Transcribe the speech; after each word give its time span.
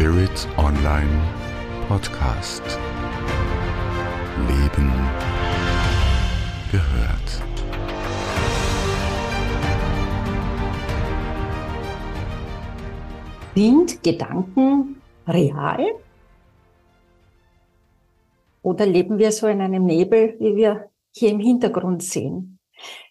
Spirit 0.00 0.48
Online 0.56 1.20
Podcast. 1.86 2.62
Leben 4.48 4.90
gehört. 6.72 7.28
Sind 13.54 14.02
Gedanken 14.02 15.02
real? 15.28 15.84
Oder 18.62 18.86
leben 18.86 19.18
wir 19.18 19.32
so 19.32 19.48
in 19.48 19.60
einem 19.60 19.84
Nebel, 19.84 20.34
wie 20.38 20.56
wir 20.56 20.88
hier 21.14 21.28
im 21.28 21.40
Hintergrund 21.40 22.02
sehen? 22.02 22.58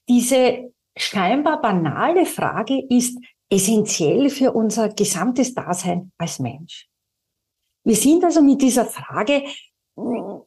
Diese 0.08 0.74
scheinbar 0.98 1.62
banale 1.62 2.26
Frage 2.26 2.82
ist 2.90 3.16
essentiell 3.50 4.30
für 4.30 4.52
unser 4.54 4.90
gesamtes 4.90 5.54
Dasein 5.54 6.12
als 6.18 6.40
Mensch. 6.40 6.88
Wir 7.84 7.96
sind 7.96 8.24
also 8.24 8.42
mit 8.42 8.62
dieser 8.62 8.86
Frage 8.86 9.44
hm, 9.98 10.42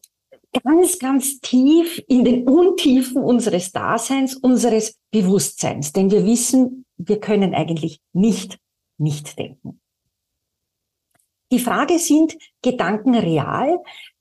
ganz, 0.62 0.98
ganz 0.98 1.41
tief 1.41 2.02
in 2.09 2.25
den 2.25 2.48
Untiefen 2.48 3.23
unseres 3.23 3.73
Daseins, 3.73 4.37
unseres 4.37 4.98
Bewusstseins, 5.11 5.92
denn 5.92 6.11
wir 6.11 6.25
wissen, 6.25 6.84
wir 6.97 7.19
können 7.19 7.55
eigentlich 7.55 8.01
nicht 8.12 8.59
nicht 9.03 9.39
denken. 9.39 9.80
Die 11.50 11.59
Frage, 11.59 11.98
sind 11.98 12.37
Gedanken 12.62 13.14
real, 13.14 13.78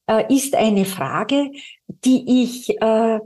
äh, 0.07 0.33
ist 0.33 0.55
eine 0.55 0.83
Frage, 0.83 1.51
die 1.87 2.43
ich 2.43 2.69
äh, 2.81 3.19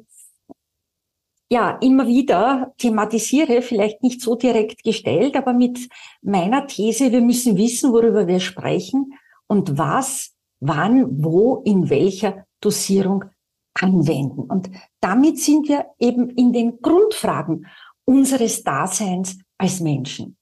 ja 1.49 1.77
immer 1.81 2.07
wieder 2.07 2.73
thematisiere, 2.77 3.61
vielleicht 3.61 4.01
nicht 4.01 4.21
so 4.21 4.35
direkt 4.35 4.83
gestellt, 4.83 5.35
aber 5.35 5.53
mit 5.53 5.89
meiner 6.21 6.67
These, 6.67 7.11
wir 7.11 7.21
müssen 7.21 7.57
wissen, 7.57 7.91
worüber 7.91 8.27
wir 8.27 8.39
sprechen 8.39 9.13
und 9.47 9.77
was, 9.77 10.33
wann, 10.59 11.23
wo, 11.23 11.61
in 11.65 11.89
welcher 11.89 12.45
Dosierung 12.61 13.25
anwenden. 13.73 14.41
Und 14.41 14.69
damit 15.01 15.39
sind 15.39 15.67
wir 15.67 15.87
eben 15.99 16.29
in 16.29 16.53
den 16.53 16.81
Grundfragen 16.81 17.67
unseres 18.05 18.63
Daseins 18.63 19.37
als 19.57 19.79
Menschen. 19.79 20.37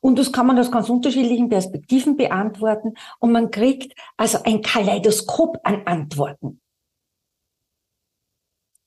Und 0.00 0.18
das 0.18 0.30
kann 0.30 0.46
man 0.46 0.58
aus 0.58 0.70
ganz 0.70 0.88
unterschiedlichen 0.88 1.48
Perspektiven 1.48 2.16
beantworten 2.16 2.94
und 3.18 3.32
man 3.32 3.50
kriegt 3.50 3.94
also 4.16 4.38
ein 4.44 4.62
Kaleidoskop 4.62 5.58
an 5.64 5.82
Antworten. 5.86 6.60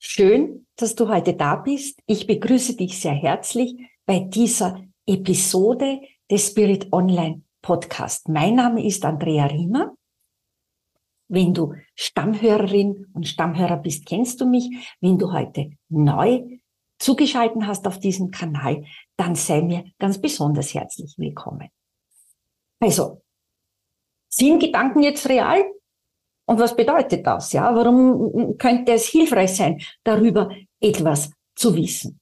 Schön, 0.02 0.66
dass 0.78 0.96
du 0.96 1.10
heute 1.10 1.34
da 1.34 1.58
bist. 1.58 2.02
Ich 2.06 2.26
begrüße 2.26 2.78
dich 2.78 3.02
sehr 3.02 3.12
herzlich 3.12 3.76
bei 4.06 4.20
dieser 4.20 4.82
Episode 5.06 6.00
des 6.32 6.48
Spirit 6.48 6.88
Online 6.94 7.42
Podcast. 7.62 8.30
Mein 8.30 8.56
Name 8.56 8.86
ist 8.86 9.04
Andrea 9.04 9.48
Riemer. 9.48 9.94
Wenn 11.28 11.54
du 11.54 11.76
Stammhörerin 11.96 13.08
und 13.14 13.28
Stammhörer 13.28 13.76
bist, 13.76 14.06
kennst 14.06 14.40
du 14.40 14.46
mich. 14.46 14.70
Wenn 15.02 15.18
du 15.18 15.34
heute 15.34 15.72
neu 15.90 16.60
zugeschalten 16.98 17.68
hast 17.68 17.86
auf 17.86 18.00
diesem 18.00 18.32
Kanal, 18.32 18.86
dann 19.18 19.36
sei 19.36 19.62
mir 19.62 19.84
ganz 20.00 20.22
besonders 20.22 20.74
herzlich 20.74 21.16
willkommen. 21.18 21.68
Also, 22.80 23.22
sind 24.30 24.62
Gedanken 24.62 25.04
jetzt 25.04 25.28
real? 25.28 25.62
Und 26.50 26.60
was 26.60 26.76
bedeutet 26.76 27.28
das? 27.28 27.54
Ja, 27.54 27.76
warum 27.76 28.58
könnte 28.58 28.94
es 28.94 29.06
hilfreich 29.06 29.56
sein, 29.56 29.80
darüber 30.04 30.50
etwas 30.80 31.30
zu 31.54 31.76
wissen? 31.76 32.20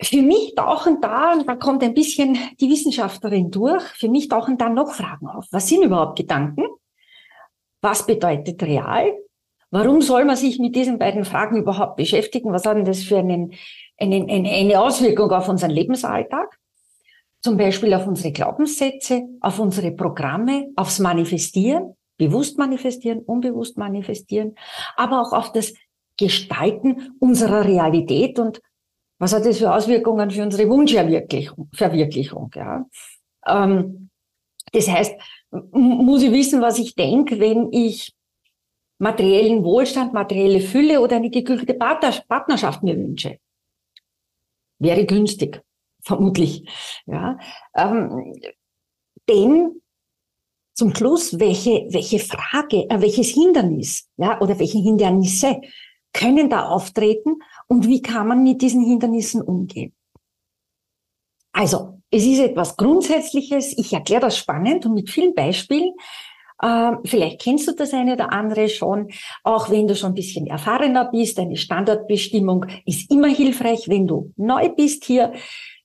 Für 0.00 0.22
mich 0.22 0.54
tauchen 0.54 1.00
da, 1.00 1.32
und 1.32 1.48
da 1.48 1.56
kommt 1.56 1.82
ein 1.82 1.94
bisschen 1.94 2.38
die 2.60 2.70
Wissenschaftlerin 2.70 3.50
durch, 3.50 3.82
für 3.82 4.08
mich 4.08 4.28
tauchen 4.28 4.56
da 4.56 4.68
noch 4.68 4.92
Fragen 4.92 5.26
auf. 5.26 5.46
Was 5.50 5.66
sind 5.66 5.82
überhaupt 5.82 6.16
Gedanken? 6.16 6.64
Was 7.80 8.06
bedeutet 8.06 8.62
real? 8.62 9.12
Warum 9.72 10.00
soll 10.00 10.24
man 10.24 10.36
sich 10.36 10.60
mit 10.60 10.76
diesen 10.76 11.00
beiden 11.00 11.24
Fragen 11.24 11.56
überhaupt 11.56 11.96
beschäftigen? 11.96 12.52
Was 12.52 12.66
hat 12.66 12.76
denn 12.76 12.84
das 12.84 13.02
für 13.02 13.18
einen, 13.18 13.52
einen, 13.98 14.30
eine, 14.30 14.48
eine 14.48 14.80
Auswirkung 14.80 15.32
auf 15.32 15.48
unseren 15.48 15.72
Lebensalltag? 15.72 16.56
Zum 17.40 17.56
Beispiel 17.56 17.94
auf 17.94 18.06
unsere 18.06 18.30
Glaubenssätze, 18.30 19.22
auf 19.40 19.58
unsere 19.58 19.90
Programme, 19.90 20.68
aufs 20.76 21.00
Manifestieren 21.00 21.96
bewusst 22.16 22.58
manifestieren, 22.58 23.20
unbewusst 23.20 23.78
manifestieren, 23.78 24.54
aber 24.96 25.20
auch 25.20 25.32
auf 25.32 25.52
das 25.52 25.74
Gestalten 26.16 27.14
unserer 27.20 27.64
Realität 27.64 28.38
und 28.38 28.60
was 29.18 29.32
hat 29.32 29.46
das 29.46 29.58
für 29.58 29.72
Auswirkungen 29.72 30.30
für 30.30 30.42
unsere 30.42 30.68
Wunschverwirklichung? 30.68 31.70
Verwirklichung, 31.72 32.50
ja? 32.54 32.84
Ähm, 33.46 34.10
das 34.72 34.88
heißt, 34.88 35.14
muss 35.70 36.22
ich 36.22 36.32
wissen, 36.32 36.60
was 36.60 36.78
ich 36.78 36.94
denke, 36.94 37.38
wenn 37.38 37.72
ich 37.72 38.14
materiellen 38.98 39.64
Wohlstand, 39.64 40.12
materielle 40.12 40.60
Fülle 40.60 41.00
oder 41.00 41.16
eine 41.16 41.30
geglückte 41.30 41.74
Partnerschaft 41.74 42.82
mir 42.82 42.96
wünsche. 42.96 43.38
Wäre 44.78 45.04
günstig, 45.04 45.62
vermutlich. 46.02 46.68
Ja? 47.06 47.38
Ähm, 47.74 48.40
denn 49.28 49.81
zum 50.74 50.94
Schluss, 50.94 51.38
welche, 51.38 51.86
welche 51.90 52.18
Frage, 52.18 52.88
äh, 52.88 53.00
welches 53.00 53.28
Hindernis, 53.28 54.08
ja, 54.16 54.40
oder 54.40 54.58
welche 54.58 54.78
Hindernisse 54.78 55.60
können 56.12 56.50
da 56.50 56.66
auftreten 56.66 57.36
und 57.68 57.86
wie 57.86 58.02
kann 58.02 58.28
man 58.28 58.42
mit 58.42 58.60
diesen 58.62 58.84
Hindernissen 58.84 59.42
umgehen? 59.42 59.94
Also, 61.52 62.00
es 62.10 62.24
ist 62.24 62.40
etwas 62.40 62.76
Grundsätzliches. 62.76 63.76
Ich 63.78 63.92
erkläre 63.92 64.22
das 64.22 64.36
spannend 64.36 64.86
und 64.86 64.94
mit 64.94 65.10
vielen 65.10 65.34
Beispielen. 65.34 65.92
Ähm, 66.62 66.98
vielleicht 67.04 67.40
kennst 67.40 67.66
du 67.66 67.72
das 67.72 67.92
eine 67.92 68.14
oder 68.14 68.32
andere 68.32 68.68
schon, 68.68 69.08
auch 69.42 69.68
wenn 69.70 69.88
du 69.88 69.96
schon 69.96 70.12
ein 70.12 70.14
bisschen 70.14 70.46
erfahrener 70.46 71.10
bist. 71.10 71.38
Eine 71.38 71.56
Standortbestimmung 71.56 72.66
ist 72.86 73.10
immer 73.10 73.28
hilfreich, 73.28 73.88
wenn 73.88 74.06
du 74.06 74.32
neu 74.36 74.68
bist 74.68 75.04
hier. 75.04 75.32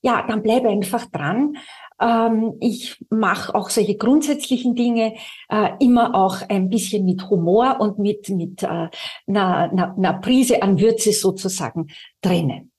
Ja, 0.02 0.24
dann 0.26 0.42
bleib 0.42 0.64
einfach 0.64 1.06
dran. 1.06 1.56
Ähm, 2.00 2.54
ich 2.60 3.04
mache 3.10 3.54
auch 3.54 3.70
solche 3.70 3.96
grundsätzlichen 3.96 4.74
Dinge 4.74 5.14
äh, 5.48 5.70
immer 5.80 6.14
auch 6.14 6.42
ein 6.48 6.70
bisschen 6.70 7.04
mit 7.04 7.28
Humor 7.28 7.80
und 7.80 7.98
mit, 7.98 8.28
mit 8.28 8.62
äh, 8.62 8.66
einer, 8.66 8.90
einer, 9.26 9.94
einer 9.96 10.14
Prise 10.14 10.62
an 10.62 10.80
Würze 10.80 11.12
sozusagen 11.12 11.88
drinnen. 12.20 12.72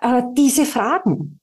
Äh, 0.00 0.22
diese 0.36 0.64
Fragen, 0.64 1.40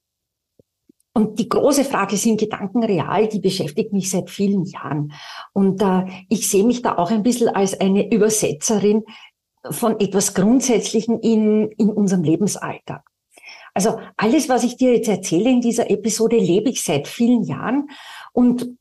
und 1.16 1.38
die 1.38 1.48
große 1.48 1.86
Frage, 1.86 2.18
sind 2.18 2.40
Gedanken 2.40 2.84
real, 2.84 3.28
die 3.28 3.40
beschäftigt 3.40 3.94
mich 3.94 4.10
seit 4.10 4.32
vielen 4.32 4.66
Jahren. 4.66 5.14
Und 5.54 5.82
äh, 5.82 6.06
ich 6.28 6.50
sehe 6.50 6.64
mich 6.64 6.82
da 6.82 6.98
auch 6.98 7.12
ein 7.12 7.22
bisschen 7.22 7.50
als 7.50 7.80
eine 7.80 8.12
Übersetzerin 8.12 9.04
von 9.70 10.00
etwas 10.00 10.34
Grundsätzlichen 10.34 11.20
in, 11.20 11.70
in 11.78 11.90
unserem 11.90 12.24
Lebensalltag. 12.24 13.04
Also 13.74 14.00
alles, 14.18 14.50
was 14.50 14.64
ich 14.64 14.78
dir 14.78 14.94
jetzt 14.94 15.10
erzähle 15.10 15.50
in 15.50 15.62
dieser 15.62 15.90
Episode, 15.90 16.38
lebe 16.38 16.70
ich 16.70 16.84
seit 16.84 17.08
vielen 17.08 17.44
Jahren 17.44 17.90
und 18.32 18.78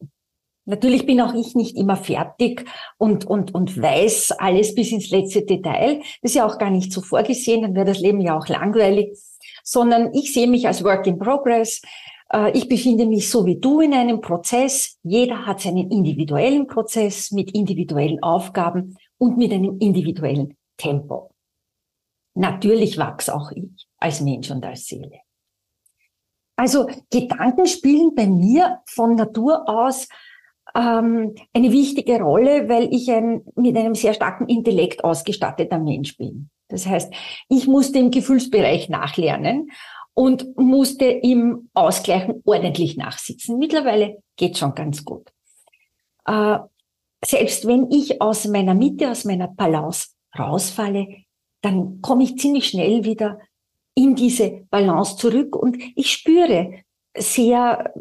Natürlich 0.64 1.06
bin 1.06 1.20
auch 1.20 1.34
ich 1.34 1.56
nicht 1.56 1.76
immer 1.76 1.96
fertig 1.96 2.64
und, 2.96 3.24
und, 3.24 3.52
und 3.52 3.82
weiß 3.82 4.30
alles 4.38 4.76
bis 4.76 4.92
ins 4.92 5.10
letzte 5.10 5.44
Detail. 5.44 5.98
Das 6.22 6.30
ist 6.30 6.34
ja 6.36 6.46
auch 6.46 6.58
gar 6.58 6.70
nicht 6.70 6.92
so 6.92 7.00
vorgesehen, 7.00 7.62
dann 7.62 7.74
wäre 7.74 7.86
das 7.86 7.98
Leben 7.98 8.20
ja 8.20 8.38
auch 8.38 8.46
langweilig, 8.46 9.18
sondern 9.64 10.14
ich 10.14 10.32
sehe 10.32 10.46
mich 10.46 10.68
als 10.68 10.84
Work 10.84 11.08
in 11.08 11.18
Progress. 11.18 11.82
Äh, 12.32 12.56
ich 12.56 12.68
befinde 12.68 13.06
mich 13.06 13.28
so 13.28 13.44
wie 13.44 13.58
du 13.58 13.80
in 13.80 13.92
einem 13.92 14.20
Prozess. 14.20 15.00
Jeder 15.02 15.46
hat 15.46 15.60
seinen 15.60 15.90
individuellen 15.90 16.68
Prozess 16.68 17.32
mit 17.32 17.50
individuellen 17.50 18.22
Aufgaben 18.22 18.96
und 19.18 19.36
mit 19.38 19.52
einem 19.52 19.78
individuellen 19.80 20.56
Tempo. 20.76 21.30
Natürlich 22.34 22.98
wachse 22.98 23.34
auch 23.34 23.50
ich 23.50 23.88
als 24.02 24.20
Mensch 24.20 24.50
und 24.50 24.64
als 24.64 24.86
Seele. 24.86 25.20
Also 26.56 26.86
Gedanken 27.10 27.66
spielen 27.66 28.14
bei 28.14 28.26
mir 28.26 28.80
von 28.86 29.14
Natur 29.14 29.68
aus 29.68 30.08
ähm, 30.74 31.34
eine 31.52 31.72
wichtige 31.72 32.20
Rolle, 32.20 32.68
weil 32.68 32.92
ich 32.94 33.10
ein, 33.10 33.42
mit 33.56 33.76
einem 33.76 33.94
sehr 33.94 34.14
starken 34.14 34.48
Intellekt 34.48 35.02
ausgestatteter 35.04 35.78
Mensch 35.78 36.16
bin. 36.16 36.50
Das 36.68 36.86
heißt, 36.86 37.12
ich 37.48 37.66
musste 37.66 37.98
im 37.98 38.10
Gefühlsbereich 38.10 38.88
nachlernen 38.88 39.70
und 40.14 40.56
musste 40.56 41.06
im 41.06 41.68
Ausgleichen 41.74 42.42
ordentlich 42.44 42.96
nachsitzen. 42.96 43.58
Mittlerweile 43.58 44.22
geht 44.36 44.58
schon 44.58 44.74
ganz 44.74 45.04
gut. 45.04 45.32
Äh, 46.26 46.58
selbst 47.24 47.66
wenn 47.66 47.90
ich 47.90 48.20
aus 48.20 48.46
meiner 48.46 48.74
Mitte, 48.74 49.10
aus 49.10 49.24
meiner 49.24 49.48
Balance 49.48 50.08
rausfalle, 50.38 51.08
dann 51.60 52.00
komme 52.00 52.24
ich 52.24 52.38
ziemlich 52.38 52.68
schnell 52.68 53.04
wieder 53.04 53.38
in 53.94 54.14
diese 54.14 54.66
Balance 54.70 55.16
zurück 55.16 55.56
und 55.56 55.76
ich 55.96 56.10
spüre 56.10 56.82
sehr 57.16 57.92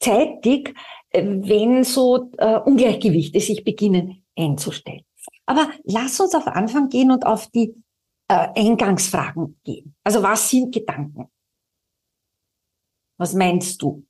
zeitig, 0.00 0.74
wenn 1.12 1.84
so 1.84 2.30
äh, 2.38 2.58
Ungleichgewichte 2.60 3.40
sich 3.40 3.64
beginnen 3.64 4.24
einzustellen. 4.36 5.04
Aber 5.46 5.70
lass 5.84 6.20
uns 6.20 6.34
auf 6.34 6.46
Anfang 6.46 6.88
gehen 6.88 7.10
und 7.10 7.24
auf 7.26 7.48
die 7.48 7.74
äh, 8.28 8.48
Eingangsfragen 8.54 9.60
gehen. 9.64 9.94
Also 10.04 10.22
was 10.22 10.50
sind 10.50 10.74
Gedanken? 10.74 11.28
Was 13.18 13.34
meinst 13.34 13.80
du? 13.80 14.06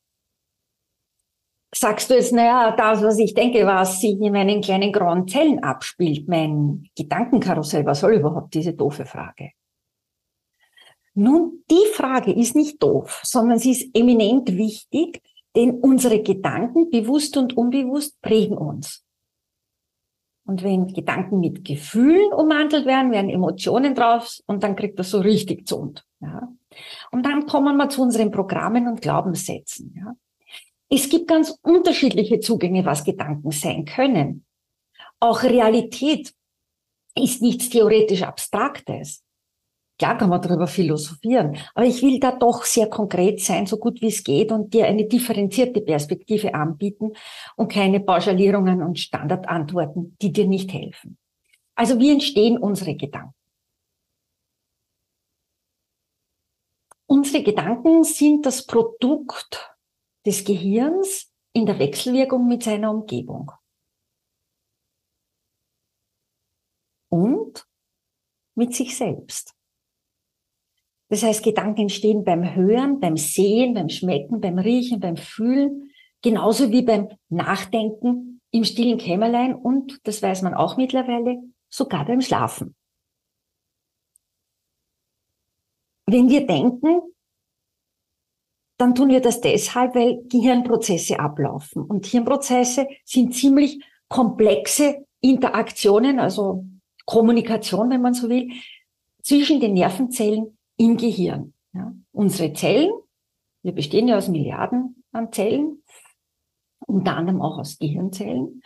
sagst 1.78 2.10
du 2.10 2.14
jetzt, 2.14 2.32
naja, 2.32 2.74
das, 2.76 3.02
was 3.02 3.18
ich 3.18 3.34
denke, 3.34 3.66
was 3.66 4.00
sich 4.00 4.18
in 4.20 4.32
meinen 4.32 4.60
kleinen 4.60 4.92
grauen 4.92 5.28
Zellen 5.28 5.62
abspielt, 5.62 6.28
mein 6.28 6.88
Gedankenkarussell, 6.96 7.84
was 7.84 8.00
soll 8.00 8.14
überhaupt 8.14 8.54
diese 8.54 8.72
doofe 8.72 9.04
Frage? 9.04 9.50
Nun, 11.18 11.64
die 11.70 11.86
Frage 11.94 12.30
ist 12.30 12.54
nicht 12.54 12.82
doof, 12.82 13.22
sondern 13.24 13.58
sie 13.58 13.70
ist 13.72 13.88
eminent 13.94 14.54
wichtig, 14.54 15.22
denn 15.56 15.80
unsere 15.80 16.22
Gedanken, 16.22 16.90
bewusst 16.90 17.38
und 17.38 17.56
unbewusst, 17.56 18.20
prägen 18.20 18.58
uns. 18.58 19.02
Und 20.46 20.62
wenn 20.62 20.88
Gedanken 20.88 21.40
mit 21.40 21.64
Gefühlen 21.64 22.34
ummantelt 22.34 22.84
werden, 22.84 23.12
werden 23.12 23.30
Emotionen 23.30 23.94
drauf 23.94 24.38
und 24.46 24.62
dann 24.62 24.76
kriegt 24.76 24.98
das 24.98 25.10
so 25.10 25.20
richtig 25.20 25.66
Zund. 25.66 26.04
Ja. 26.20 26.52
Und 27.10 27.24
dann 27.24 27.46
kommen 27.46 27.78
wir 27.78 27.88
zu 27.88 28.02
unseren 28.02 28.30
Programmen 28.30 28.86
und 28.86 29.00
Glaubenssätzen. 29.00 29.94
Ja. 29.96 30.14
Es 30.90 31.08
gibt 31.08 31.28
ganz 31.28 31.58
unterschiedliche 31.62 32.40
Zugänge, 32.40 32.84
was 32.84 33.04
Gedanken 33.04 33.52
sein 33.52 33.86
können. 33.86 34.44
Auch 35.18 35.42
Realität 35.42 36.34
ist 37.16 37.40
nichts 37.40 37.70
theoretisch 37.70 38.22
Abstraktes. 38.22 39.24
Klar 39.98 40.19
kann 40.19 40.28
man 40.28 40.43
darüber 40.43 40.66
philosophieren, 40.66 41.56
aber 41.75 41.87
ich 41.87 42.02
will 42.02 42.20
da 42.20 42.32
doch 42.32 42.64
sehr 42.64 42.90
konkret 42.90 43.40
sein, 43.40 43.66
so 43.66 43.78
gut 43.78 44.02
wie 44.02 44.08
es 44.08 44.22
geht 44.22 44.52
und 44.52 44.75
dir 44.75 44.87
eine 44.87 45.06
differenzierte 45.06 45.81
Perspektive 45.81 46.54
anbieten 46.54 47.12
und 47.56 47.72
keine 47.72 48.00
Pauschalierungen 48.00 48.82
und 48.82 48.98
Standardantworten, 48.98 50.14
die 50.20 50.32
dir 50.32 50.46
nicht 50.46 50.70
helfen. 50.72 51.16
Also 51.75 51.98
wie 51.98 52.12
entstehen 52.12 52.58
unsere 52.58 52.94
Gedanken? 52.94 53.34
Unsere 57.06 57.42
Gedanken 57.42 58.04
sind 58.04 58.44
das 58.44 58.66
Produkt 58.66 59.75
des 60.26 60.44
Gehirns 60.44 61.32
in 61.52 61.64
der 61.64 61.78
Wechselwirkung 61.78 62.46
mit 62.46 62.64
seiner 62.64 62.90
Umgebung. 62.90 63.50
Und 67.08 67.66
mit 68.54 68.75
sich 68.75 68.94
selbst. 68.96 69.55
Das 71.08 71.22
heißt, 71.22 71.44
Gedanken 71.44 71.82
entstehen 71.82 72.24
beim 72.24 72.54
Hören, 72.54 72.98
beim 72.98 73.16
Sehen, 73.16 73.74
beim 73.74 73.88
Schmecken, 73.88 74.40
beim 74.40 74.58
Riechen, 74.58 74.98
beim 74.98 75.16
Fühlen, 75.16 75.90
genauso 76.22 76.72
wie 76.72 76.82
beim 76.82 77.08
Nachdenken 77.28 78.40
im 78.50 78.64
stillen 78.64 78.98
Kämmerlein 78.98 79.54
und, 79.54 80.00
das 80.04 80.22
weiß 80.22 80.42
man 80.42 80.54
auch 80.54 80.76
mittlerweile, 80.76 81.38
sogar 81.68 82.04
beim 82.04 82.20
Schlafen. 82.20 82.74
Wenn 86.06 86.28
wir 86.28 86.46
denken, 86.46 87.00
dann 88.78 88.94
tun 88.94 89.08
wir 89.08 89.20
das 89.20 89.40
deshalb, 89.40 89.94
weil 89.94 90.22
Gehirnprozesse 90.28 91.18
ablaufen. 91.18 91.82
Und 91.82 92.06
Hirnprozesse 92.06 92.86
sind 93.04 93.34
ziemlich 93.34 93.82
komplexe 94.08 95.06
Interaktionen, 95.20 96.18
also 96.20 96.64
Kommunikation, 97.06 97.90
wenn 97.90 98.02
man 98.02 98.14
so 98.14 98.28
will, 98.28 98.50
zwischen 99.22 99.60
den 99.60 99.74
Nervenzellen 99.74 100.55
im 100.76 100.96
Gehirn. 100.96 101.55
Ja. 101.73 101.93
Unsere 102.12 102.52
Zellen, 102.52 102.93
wir 103.62 103.73
bestehen 103.73 104.08
ja 104.08 104.17
aus 104.17 104.28
Milliarden 104.28 105.02
an 105.12 105.32
Zellen, 105.32 105.82
unter 106.87 107.17
anderem 107.17 107.43
auch 107.43 107.58
aus 107.58 107.78
Gehirnzellen. 107.78 108.62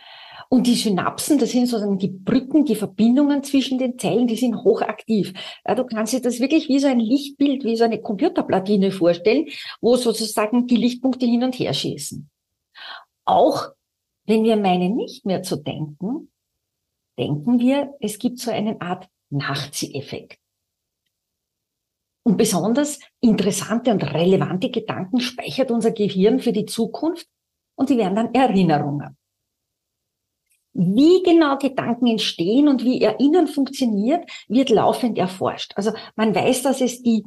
Und 0.49 0.67
die 0.67 0.75
Synapsen, 0.75 1.39
das 1.39 1.51
sind 1.51 1.67
sozusagen 1.67 1.97
die 1.97 2.09
Brücken, 2.09 2.65
die 2.65 2.75
Verbindungen 2.75 3.41
zwischen 3.41 3.77
den 3.77 3.97
Zellen, 3.97 4.27
die 4.27 4.35
sind 4.35 4.55
hochaktiv. 4.63 5.33
Ja, 5.65 5.75
du 5.75 5.85
kannst 5.85 6.11
dir 6.11 6.21
das 6.21 6.41
wirklich 6.41 6.67
wie 6.67 6.79
so 6.79 6.87
ein 6.87 6.99
Lichtbild, 6.99 7.63
wie 7.63 7.77
so 7.77 7.85
eine 7.85 8.01
Computerplatine 8.01 8.91
vorstellen, 8.91 9.47
wo 9.79 9.95
sozusagen 9.95 10.67
die 10.67 10.75
Lichtpunkte 10.75 11.25
hin 11.25 11.43
und 11.43 11.57
her 11.57 11.73
schießen. 11.73 12.29
Auch 13.23 13.69
wenn 14.25 14.43
wir 14.43 14.57
meinen, 14.57 14.95
nicht 14.95 15.25
mehr 15.25 15.41
zu 15.41 15.55
denken, 15.55 16.31
denken 17.17 17.59
wir, 17.59 17.93
es 18.01 18.19
gibt 18.19 18.39
so 18.39 18.51
eine 18.51 18.81
Art 18.81 19.07
Nachzieheffekt. 19.29 20.40
Und 22.23 22.37
besonders 22.37 22.99
interessante 23.19 23.91
und 23.91 24.03
relevante 24.03 24.69
Gedanken 24.69 25.19
speichert 25.19 25.71
unser 25.71 25.91
Gehirn 25.91 26.39
für 26.39 26.51
die 26.51 26.65
Zukunft 26.65 27.27
und 27.75 27.89
die 27.89 27.97
werden 27.97 28.15
dann 28.15 28.33
Erinnerungen. 28.33 29.17
Wie 30.73 31.21
genau 31.23 31.57
Gedanken 31.57 32.07
entstehen 32.07 32.67
und 32.67 32.83
wie 32.83 33.01
Erinnern 33.01 33.47
funktioniert, 33.47 34.29
wird 34.47 34.69
laufend 34.69 35.17
erforscht. 35.17 35.73
Also 35.75 35.91
man 36.15 36.33
weiß, 36.33 36.63
dass 36.63 36.79
es 36.79 37.01
die, 37.01 37.23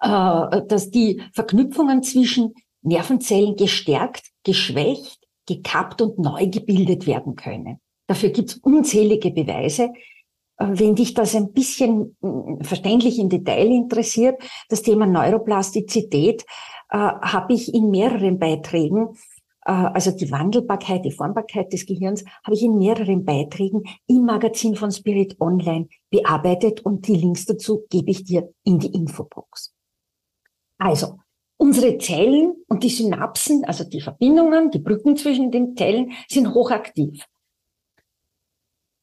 äh, 0.00 0.62
dass 0.66 0.90
die 0.90 1.22
Verknüpfungen 1.32 2.02
zwischen 2.02 2.54
Nervenzellen 2.82 3.54
gestärkt, 3.56 4.30
geschwächt, 4.44 5.28
gekappt 5.46 6.02
und 6.02 6.18
neu 6.18 6.46
gebildet 6.48 7.06
werden 7.06 7.36
können. 7.36 7.80
Dafür 8.06 8.30
gibt 8.30 8.50
es 8.50 8.56
unzählige 8.56 9.30
Beweise. 9.30 9.92
Äh, 10.58 10.66
wenn 10.70 10.94
dich 10.94 11.14
das 11.14 11.34
ein 11.34 11.52
bisschen 11.52 12.16
äh, 12.22 12.64
verständlich 12.64 13.18
im 13.18 13.28
Detail 13.28 13.66
interessiert, 13.66 14.40
das 14.68 14.82
Thema 14.82 15.06
Neuroplastizität, 15.06 16.44
äh, 16.90 16.96
habe 16.98 17.54
ich 17.54 17.72
in 17.72 17.90
mehreren 17.90 18.38
Beiträgen 18.38 19.16
äh, 19.68 19.72
also 19.72 20.10
die 20.10 20.30
Wandelbarkeit, 20.30 21.04
die 21.04 21.12
Formbarkeit 21.12 21.72
des 21.72 21.86
Gehirns, 21.86 22.24
habe 22.42 22.54
ich 22.54 22.62
in 22.62 22.78
mehreren 22.78 23.24
Beiträgen 23.24 23.84
im 24.06 24.24
Magazin 24.24 24.74
von 24.74 24.90
Spirit 24.90 25.40
Online 25.40 25.88
bearbeitet 26.10 26.80
und 26.80 27.06
die 27.06 27.14
Links 27.14 27.44
dazu 27.44 27.84
gebe 27.90 28.10
ich 28.10 28.24
dir 28.24 28.52
in 28.64 28.78
die 28.78 28.92
Infobox. 28.92 29.74
Also, 30.78 31.18
unsere 31.58 31.98
Zellen 31.98 32.54
und 32.68 32.82
die 32.82 32.88
Synapsen, 32.88 33.64
also 33.64 33.84
die 33.84 34.00
Verbindungen, 34.00 34.70
die 34.70 34.78
Brücken 34.78 35.16
zwischen 35.16 35.50
den 35.50 35.76
Zellen, 35.76 36.12
sind 36.28 36.54
hochaktiv. 36.54 37.26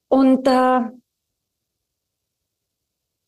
Und 0.07 0.47
äh, 0.47 0.81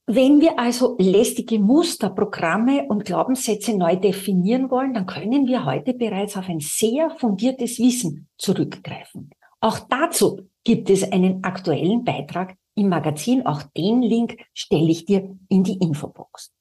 wenn 0.10 0.40
wir 0.40 0.58
also 0.58 0.96
lästige 1.00 1.60
Muster, 1.60 2.10
Programme 2.10 2.86
und 2.88 3.04
Glaubenssätze 3.04 3.78
neu 3.78 3.98
definieren 3.98 4.72
wollen, 4.72 4.94
dann 4.94 5.06
können 5.06 5.48
wir 5.48 5.66
heute 5.66 5.94
bereits 5.94 6.38
auf 6.38 6.48
ein 6.48 6.62
sehr 6.62 7.10
fundiertes 7.10 7.78
Wissen 7.78 8.30
zurückgreifen. 8.38 9.32
Auch 9.60 9.80
dazu 9.80 10.48
gibt 10.64 10.90
es 10.90 11.12
einen 11.12 11.44
aktuellen 11.44 12.06
Beitrag 12.06 12.56
im 12.76 12.88
Magazin. 12.88 13.46
Auch 13.46 13.64
den 13.76 14.02
Link 14.02 14.38
stelle 14.54 14.90
ich 14.90 15.04
dir 15.04 15.38
in 15.50 15.66
die 15.66 15.78
Infobox. 15.78 16.54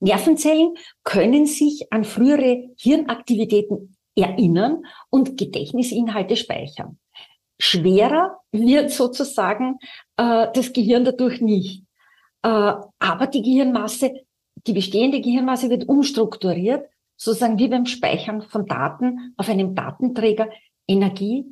Nervenzellen 0.00 0.74
können 1.04 1.46
sich 1.46 1.92
an 1.92 2.02
frühere 2.02 2.70
Hirnaktivitäten 2.76 3.96
erinnern 4.16 4.82
und 5.10 5.36
Gedächtnisinhalte 5.36 6.36
speichern. 6.36 6.98
Schwerer 7.60 8.40
wird 8.50 8.90
sozusagen 8.90 9.78
äh, 10.16 10.48
das 10.52 10.72
Gehirn 10.72 11.04
dadurch 11.04 11.40
nicht. 11.40 11.83
Äh, 12.44 12.74
aber 12.98 13.26
die 13.26 13.42
Gehirnmasse, 13.42 14.12
die 14.66 14.74
bestehende 14.74 15.20
Gehirnmasse 15.20 15.70
wird 15.70 15.88
umstrukturiert, 15.88 16.86
sozusagen 17.16 17.58
wie 17.58 17.68
beim 17.68 17.86
Speichern 17.86 18.42
von 18.42 18.66
Daten 18.66 19.34
auf 19.38 19.48
einem 19.48 19.74
Datenträger 19.74 20.50
Energie, 20.86 21.46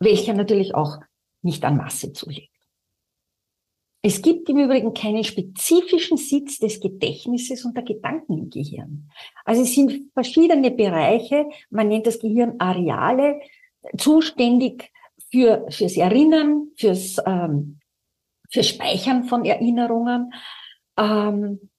welcher 0.00 0.32
natürlich 0.32 0.74
auch 0.74 0.98
nicht 1.42 1.62
an 1.64 1.76
Masse 1.76 2.12
zulegt. 2.14 2.50
Es 4.00 4.22
gibt 4.22 4.48
im 4.48 4.58
Übrigen 4.58 4.94
keinen 4.94 5.24
spezifischen 5.24 6.16
Sitz 6.16 6.58
des 6.58 6.80
Gedächtnisses 6.80 7.64
und 7.64 7.76
der 7.76 7.84
Gedanken 7.84 8.38
im 8.38 8.50
Gehirn. 8.50 9.10
Also 9.44 9.62
es 9.62 9.74
sind 9.74 10.10
verschiedene 10.12 10.70
Bereiche, 10.70 11.46
man 11.70 11.88
nennt 11.88 12.06
das 12.06 12.18
Gehirn 12.18 12.54
Areale, 12.58 13.40
zuständig 13.96 14.90
für, 15.30 15.66
fürs 15.70 15.96
Erinnern, 15.96 16.68
fürs 16.76 17.16
ähm, 17.26 17.80
für 18.54 18.62
Speichern 18.62 19.24
von 19.24 19.44
Erinnerungen. 19.44 20.32
Ähm, 20.96 21.70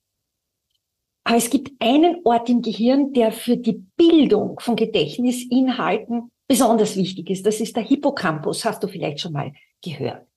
aber 1.24 1.38
es 1.38 1.50
gibt 1.50 1.72
einen 1.82 2.17
Ort 2.25 2.50
im 2.50 2.62
Gehirn, 2.62 3.13
der 3.13 3.32
für 3.32 3.55
die 3.55 3.86
Bildung 3.96 4.60
von 4.60 4.75
Gedächtnisinhalten 4.75 6.32
besonders 6.48 6.98
wichtig 6.98 7.29
ist. 7.29 7.46
Das 7.46 7.62
ist 7.62 7.77
der 7.77 7.84
Hippocampus, 7.84 8.65
hast 8.65 8.84
du 8.84 8.88
vielleicht 8.89 9.22
schon 9.22 9.32
mal 9.32 9.53
gehört. 9.82 10.27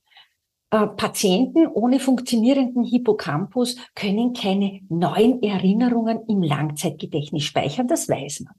Äh, 0.70 0.86
Patienten 0.86 1.66
ohne 1.66 1.98
funktionierenden 1.98 2.84
Hippocampus 2.84 3.76
können 3.96 4.32
keine 4.32 4.80
neuen 4.88 5.42
Erinnerungen 5.42 6.20
im 6.28 6.42
Langzeitgedächtnis 6.42 7.42
speichern, 7.42 7.88
das 7.88 8.08
weiß 8.08 8.40
man. 8.40 8.54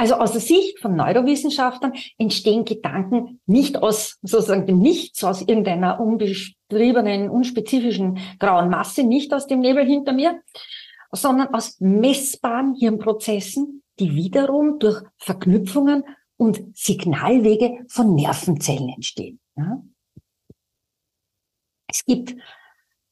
Also 0.00 0.14
aus 0.14 0.32
der 0.32 0.40
Sicht 0.40 0.78
von 0.78 0.96
Neurowissenschaftlern 0.96 1.92
entstehen 2.16 2.64
Gedanken 2.64 3.38
nicht 3.44 3.82
aus 3.82 4.18
sozusagen 4.22 4.66
dem 4.66 4.78
Nichts, 4.78 5.22
aus 5.22 5.42
irgendeiner 5.42 6.00
unbestriebenen, 6.00 7.28
unspezifischen 7.28 8.18
grauen 8.38 8.70
Masse, 8.70 9.02
nicht 9.02 9.34
aus 9.34 9.46
dem 9.46 9.60
Nebel 9.60 9.84
hinter 9.84 10.14
mir, 10.14 10.40
sondern 11.12 11.52
aus 11.52 11.78
messbaren 11.80 12.74
Hirnprozessen, 12.76 13.82
die 13.98 14.14
wiederum 14.14 14.78
durch 14.78 15.02
Verknüpfungen 15.18 16.04
und 16.38 16.74
Signalwege 16.74 17.84
von 17.88 18.14
Nervenzellen 18.14 18.88
entstehen. 18.88 19.38
Ja? 19.54 19.82
Es 21.88 22.06
gibt 22.06 22.36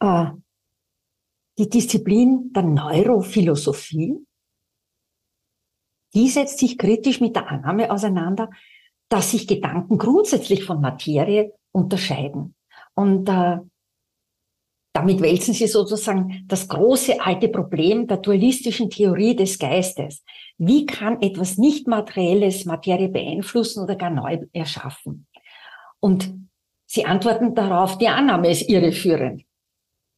äh, 0.00 0.24
die 1.58 1.68
Disziplin 1.68 2.50
der 2.54 2.62
Neurophilosophie, 2.62 4.24
die 6.14 6.28
setzt 6.28 6.58
sich 6.58 6.78
kritisch 6.78 7.20
mit 7.20 7.36
der 7.36 7.48
Annahme 7.48 7.90
auseinander, 7.90 8.50
dass 9.08 9.30
sich 9.30 9.46
Gedanken 9.46 9.98
grundsätzlich 9.98 10.64
von 10.64 10.80
Materie 10.80 11.52
unterscheiden. 11.72 12.54
Und 12.94 13.28
äh, 13.28 13.58
damit 14.92 15.20
wälzen 15.20 15.54
sie 15.54 15.68
sozusagen 15.68 16.44
das 16.48 16.68
große 16.68 17.20
alte 17.20 17.48
Problem 17.48 18.06
der 18.06 18.16
dualistischen 18.16 18.90
Theorie 18.90 19.36
des 19.36 19.58
Geistes. 19.58 20.24
Wie 20.56 20.86
kann 20.86 21.22
etwas 21.22 21.56
nicht 21.56 21.86
materielles 21.86 22.64
Materie 22.64 23.08
beeinflussen 23.08 23.84
oder 23.84 23.94
gar 23.96 24.10
neu 24.10 24.38
erschaffen? 24.52 25.28
Und 26.00 26.34
sie 26.86 27.04
antworten 27.04 27.54
darauf, 27.54 27.98
die 27.98 28.08
Annahme 28.08 28.50
ist 28.50 28.68
irreführend. 28.68 29.44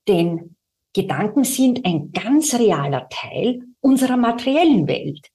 Denn 0.08 0.56
Gedanken 0.94 1.44
sind 1.44 1.84
ein 1.84 2.10
ganz 2.12 2.54
realer 2.54 3.08
Teil 3.10 3.60
unserer 3.80 4.16
materiellen 4.16 4.88
Welt, 4.88 5.28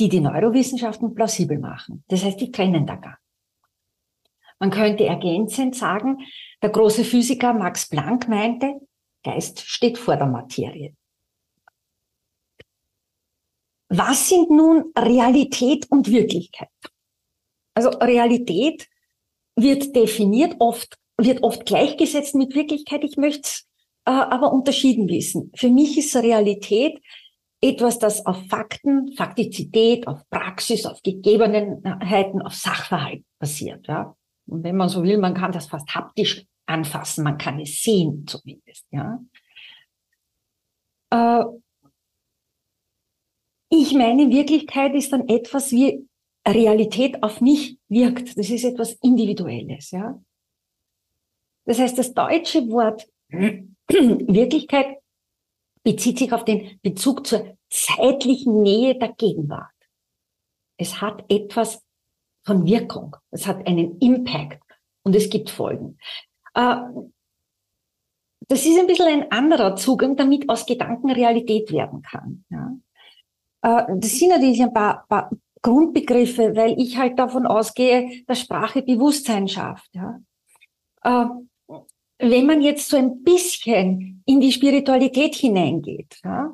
die 0.00 0.08
die 0.08 0.20
Neurowissenschaften 0.20 1.14
plausibel 1.14 1.58
machen. 1.58 2.04
Das 2.08 2.24
heißt, 2.24 2.40
die 2.40 2.50
trennen 2.50 2.86
da 2.86 2.96
gar. 2.96 3.18
Man 4.58 4.70
könnte 4.70 5.06
ergänzend 5.06 5.76
sagen, 5.76 6.18
der 6.62 6.70
große 6.70 7.04
Physiker 7.04 7.52
Max 7.52 7.88
Planck 7.88 8.28
meinte, 8.28 8.80
Geist 9.22 9.60
steht 9.60 9.98
vor 9.98 10.16
der 10.16 10.26
Materie. 10.26 10.94
Was 13.88 14.28
sind 14.28 14.50
nun 14.50 14.92
Realität 14.96 15.90
und 15.90 16.10
Wirklichkeit? 16.10 16.68
Also 17.74 17.90
Realität 17.90 18.88
wird 19.56 19.94
definiert 19.94 20.56
oft, 20.58 20.96
wird 21.18 21.42
oft 21.42 21.66
gleichgesetzt 21.66 22.34
mit 22.34 22.54
Wirklichkeit. 22.54 23.04
Ich 23.04 23.16
möchte 23.16 23.42
es 23.42 23.68
äh, 24.06 24.10
aber 24.10 24.52
unterschieden 24.52 25.08
wissen. 25.08 25.52
Für 25.56 25.68
mich 25.68 25.98
ist 25.98 26.16
Realität 26.16 27.00
etwas, 27.60 27.98
das 27.98 28.24
auf 28.24 28.46
Fakten, 28.48 29.12
Faktizität, 29.12 30.06
auf 30.06 30.28
Praxis, 30.30 30.86
auf 30.86 31.02
Gegebenheiten, 31.02 32.42
auf 32.42 32.54
Sachverhalt 32.54 33.24
basiert. 33.38 33.86
Ja? 33.86 34.16
Und 34.46 34.64
wenn 34.64 34.76
man 34.76 34.88
so 34.88 35.02
will, 35.02 35.18
man 35.18 35.34
kann 35.34 35.52
das 35.52 35.66
fast 35.66 35.94
haptisch 35.94 36.44
anfassen, 36.66 37.24
man 37.24 37.38
kann 37.38 37.60
es 37.60 37.82
sehen 37.82 38.26
zumindest. 38.26 38.86
Ja? 38.90 39.20
Äh, 41.10 41.44
ich 43.68 43.92
meine, 43.92 44.30
Wirklichkeit 44.30 44.94
ist 44.94 45.12
dann 45.12 45.28
etwas, 45.28 45.70
wie 45.70 46.06
Realität 46.46 47.22
auf 47.22 47.40
mich 47.40 47.78
wirkt. 47.88 48.36
Das 48.38 48.50
ist 48.50 48.64
etwas 48.64 48.94
Individuelles. 49.02 49.90
Ja? 49.90 50.20
Das 51.66 51.78
heißt, 51.78 51.98
das 51.98 52.14
deutsche 52.14 52.68
Wort 52.70 53.06
Wirklichkeit 53.88 54.96
bezieht 55.82 56.18
sich 56.18 56.32
auf 56.32 56.44
den 56.44 56.78
Bezug 56.82 57.26
zur 57.26 57.56
zeitlichen 57.70 58.62
Nähe 58.62 58.98
der 58.98 59.12
Gegenwart. 59.12 59.70
Es 60.76 61.00
hat 61.00 61.24
etwas 61.28 61.82
von 62.44 62.66
Wirkung. 62.66 63.16
Es 63.30 63.46
hat 63.46 63.66
einen 63.66 63.98
Impact 63.98 64.62
und 65.02 65.14
es 65.14 65.30
gibt 65.30 65.50
Folgen. 65.50 65.98
Äh, 66.54 66.76
das 68.48 68.66
ist 68.66 68.78
ein 68.78 68.86
bisschen 68.86 69.06
ein 69.06 69.30
anderer 69.30 69.76
Zugang, 69.76 70.16
damit 70.16 70.48
aus 70.48 70.66
Gedanken 70.66 71.10
Realität 71.10 71.70
werden 71.70 72.02
kann. 72.02 72.44
Äh, 73.62 73.84
das 73.96 74.12
sind 74.12 74.30
natürlich 74.30 74.62
ein 74.62 74.72
paar, 74.72 75.06
paar 75.08 75.30
Grundbegriffe, 75.62 76.56
weil 76.56 76.80
ich 76.80 76.96
halt 76.96 77.18
davon 77.18 77.46
ausgehe, 77.46 78.24
dass 78.26 78.40
Sprache 78.40 78.82
Bewusstsein 78.82 79.46
schafft. 79.46 79.94
Äh, 81.02 81.24
wenn 82.18 82.46
man 82.46 82.60
jetzt 82.60 82.88
so 82.88 82.96
ein 82.96 83.22
bisschen 83.22 84.19
in 84.30 84.40
die 84.40 84.52
Spiritualität 84.52 85.34
hineingeht, 85.34 86.20
ja, 86.24 86.52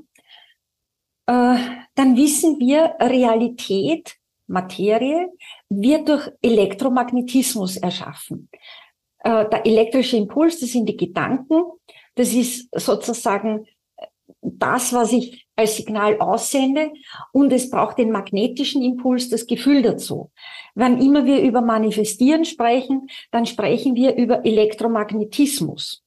äh, 1.26 1.59
dann 1.95 2.16
wissen 2.16 2.59
wir, 2.59 2.95
Realität, 3.00 4.16
Materie, 4.47 5.30
wird 5.68 6.09
durch 6.09 6.30
Elektromagnetismus 6.40 7.76
erschaffen. 7.76 8.49
Äh, 9.18 9.49
der 9.50 9.66
elektrische 9.66 10.16
Impuls, 10.16 10.61
das 10.61 10.71
sind 10.71 10.88
die 10.88 10.97
Gedanken, 10.97 11.64
das 12.14 12.33
ist 12.33 12.68
sozusagen 12.73 13.66
das, 14.40 14.92
was 14.95 15.12
ich 15.12 15.47
als 15.54 15.76
Signal 15.76 16.18
aussende 16.18 16.92
und 17.33 17.52
es 17.52 17.68
braucht 17.71 17.99
den 17.99 18.11
magnetischen 18.11 18.83
Impuls, 18.83 19.28
das 19.28 19.47
Gefühl 19.47 19.83
dazu. 19.83 20.30
Wann 20.75 21.00
immer 21.00 21.26
wir 21.26 21.42
über 21.42 21.61
Manifestieren 21.61 22.45
sprechen, 22.47 23.09
dann 23.33 23.45
sprechen 23.45 23.95
wir 23.97 24.14
über 24.16 24.47
Elektromagnetismus. 24.47 26.05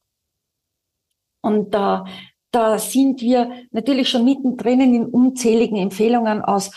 Und 1.49 1.73
da, 1.73 2.05
da 2.51 2.77
sind 2.77 3.21
wir 3.21 3.51
natürlich 3.71 4.09
schon 4.09 4.25
mittendrin 4.25 4.81
in 4.81 5.05
unzähligen 5.05 5.77
Empfehlungen 5.77 6.41
aus 6.41 6.71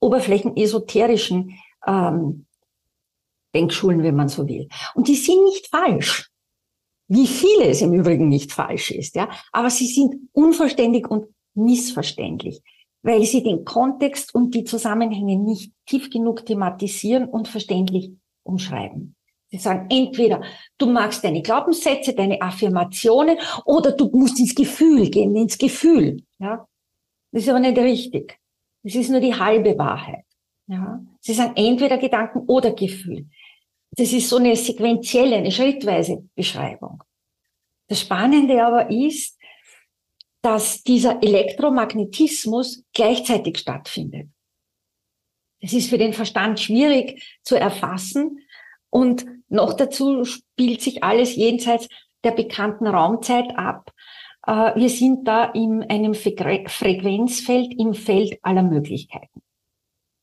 oberflächenesoterischen 0.00 1.58
ähm, 1.86 2.46
Denkschulen, 3.54 4.02
wenn 4.02 4.16
man 4.16 4.28
so 4.28 4.46
will. 4.46 4.68
Und 4.94 5.08
die 5.08 5.16
sind 5.16 5.44
nicht 5.44 5.68
falsch 5.68 6.30
wie 7.10 7.26
vieles 7.26 7.82
im 7.82 7.92
Übrigen 7.92 8.28
nicht 8.28 8.52
falsch 8.52 8.92
ist, 8.92 9.16
ja. 9.16 9.28
Aber 9.50 9.68
sie 9.68 9.88
sind 9.88 10.14
unvollständig 10.32 11.10
und 11.10 11.26
missverständlich, 11.54 12.62
weil 13.02 13.24
sie 13.24 13.42
den 13.42 13.64
Kontext 13.64 14.32
und 14.32 14.54
die 14.54 14.62
Zusammenhänge 14.62 15.36
nicht 15.36 15.72
tief 15.86 16.08
genug 16.08 16.46
thematisieren 16.46 17.28
und 17.28 17.48
verständlich 17.48 18.12
umschreiben. 18.44 19.16
Sie 19.50 19.58
sagen 19.58 19.86
entweder, 19.90 20.42
du 20.78 20.86
magst 20.86 21.24
deine 21.24 21.42
Glaubenssätze, 21.42 22.14
deine 22.14 22.40
Affirmationen 22.40 23.36
oder 23.64 23.92
du 23.92 24.08
musst 24.12 24.38
ins 24.38 24.54
Gefühl 24.54 25.10
gehen, 25.10 25.34
ins 25.34 25.58
Gefühl, 25.58 26.22
ja. 26.38 26.66
Das 27.32 27.42
ist 27.42 27.48
aber 27.48 27.60
nicht 27.60 27.78
richtig. 27.78 28.38
Das 28.82 28.94
ist 28.94 29.10
nur 29.10 29.20
die 29.20 29.34
halbe 29.34 29.76
Wahrheit, 29.78 30.24
ja. 30.66 31.00
Sie 31.20 31.34
sagen 31.34 31.52
entweder 31.56 31.98
Gedanken 31.98 32.40
oder 32.46 32.72
Gefühl. 32.72 33.26
Das 33.92 34.12
ist 34.12 34.28
so 34.28 34.36
eine 34.36 34.54
sequentielle, 34.54 35.36
eine 35.36 35.50
schrittweise 35.50 36.28
Beschreibung. 36.34 37.02
Das 37.88 38.00
Spannende 38.00 38.64
aber 38.64 38.88
ist, 38.88 39.36
dass 40.42 40.82
dieser 40.82 41.22
Elektromagnetismus 41.22 42.84
gleichzeitig 42.92 43.58
stattfindet. 43.58 44.28
Es 45.58 45.72
ist 45.72 45.90
für 45.90 45.98
den 45.98 46.14
Verstand 46.14 46.58
schwierig 46.60 47.40
zu 47.42 47.56
erfassen 47.56 48.38
und 48.88 49.26
noch 49.50 49.74
dazu 49.74 50.24
spielt 50.24 50.80
sich 50.80 51.04
alles 51.04 51.36
jenseits 51.36 51.88
der 52.24 52.32
bekannten 52.32 52.86
Raumzeit 52.86 53.56
ab. 53.56 53.92
Äh, 54.46 54.74
wir 54.76 54.88
sind 54.88 55.28
da 55.28 55.44
in 55.44 55.82
einem 55.84 56.14
Frequenzfeld 56.14 57.78
im 57.78 57.94
Feld 57.94 58.38
aller 58.42 58.62
Möglichkeiten. 58.62 59.42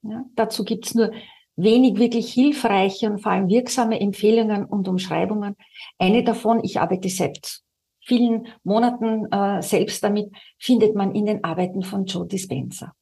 Ja, 0.02 0.26
dazu 0.36 0.64
gibt's 0.64 0.96
nur 0.96 1.12
wenig 1.56 1.98
wirklich 1.98 2.34
hilfreiche 2.34 3.12
und 3.12 3.20
vor 3.20 3.32
allem 3.32 3.50
wirksame 3.50 4.00
Empfehlungen 4.00 4.66
und 4.66 4.88
Umschreibungen. 4.88 5.56
Eine 5.98 6.24
davon, 6.24 6.64
ich 6.64 6.80
arbeite 6.80 7.10
selbst 7.10 7.64
vielen 8.08 8.48
Monaten 8.64 9.32
äh, 9.32 9.62
selbst 9.62 10.02
damit, 10.04 10.32
findet 10.58 10.96
man 10.96 11.14
in 11.14 11.26
den 11.26 11.44
Arbeiten 11.44 11.84
von 11.84 12.06
Joe 12.06 12.26
Dispenza. 12.26 12.94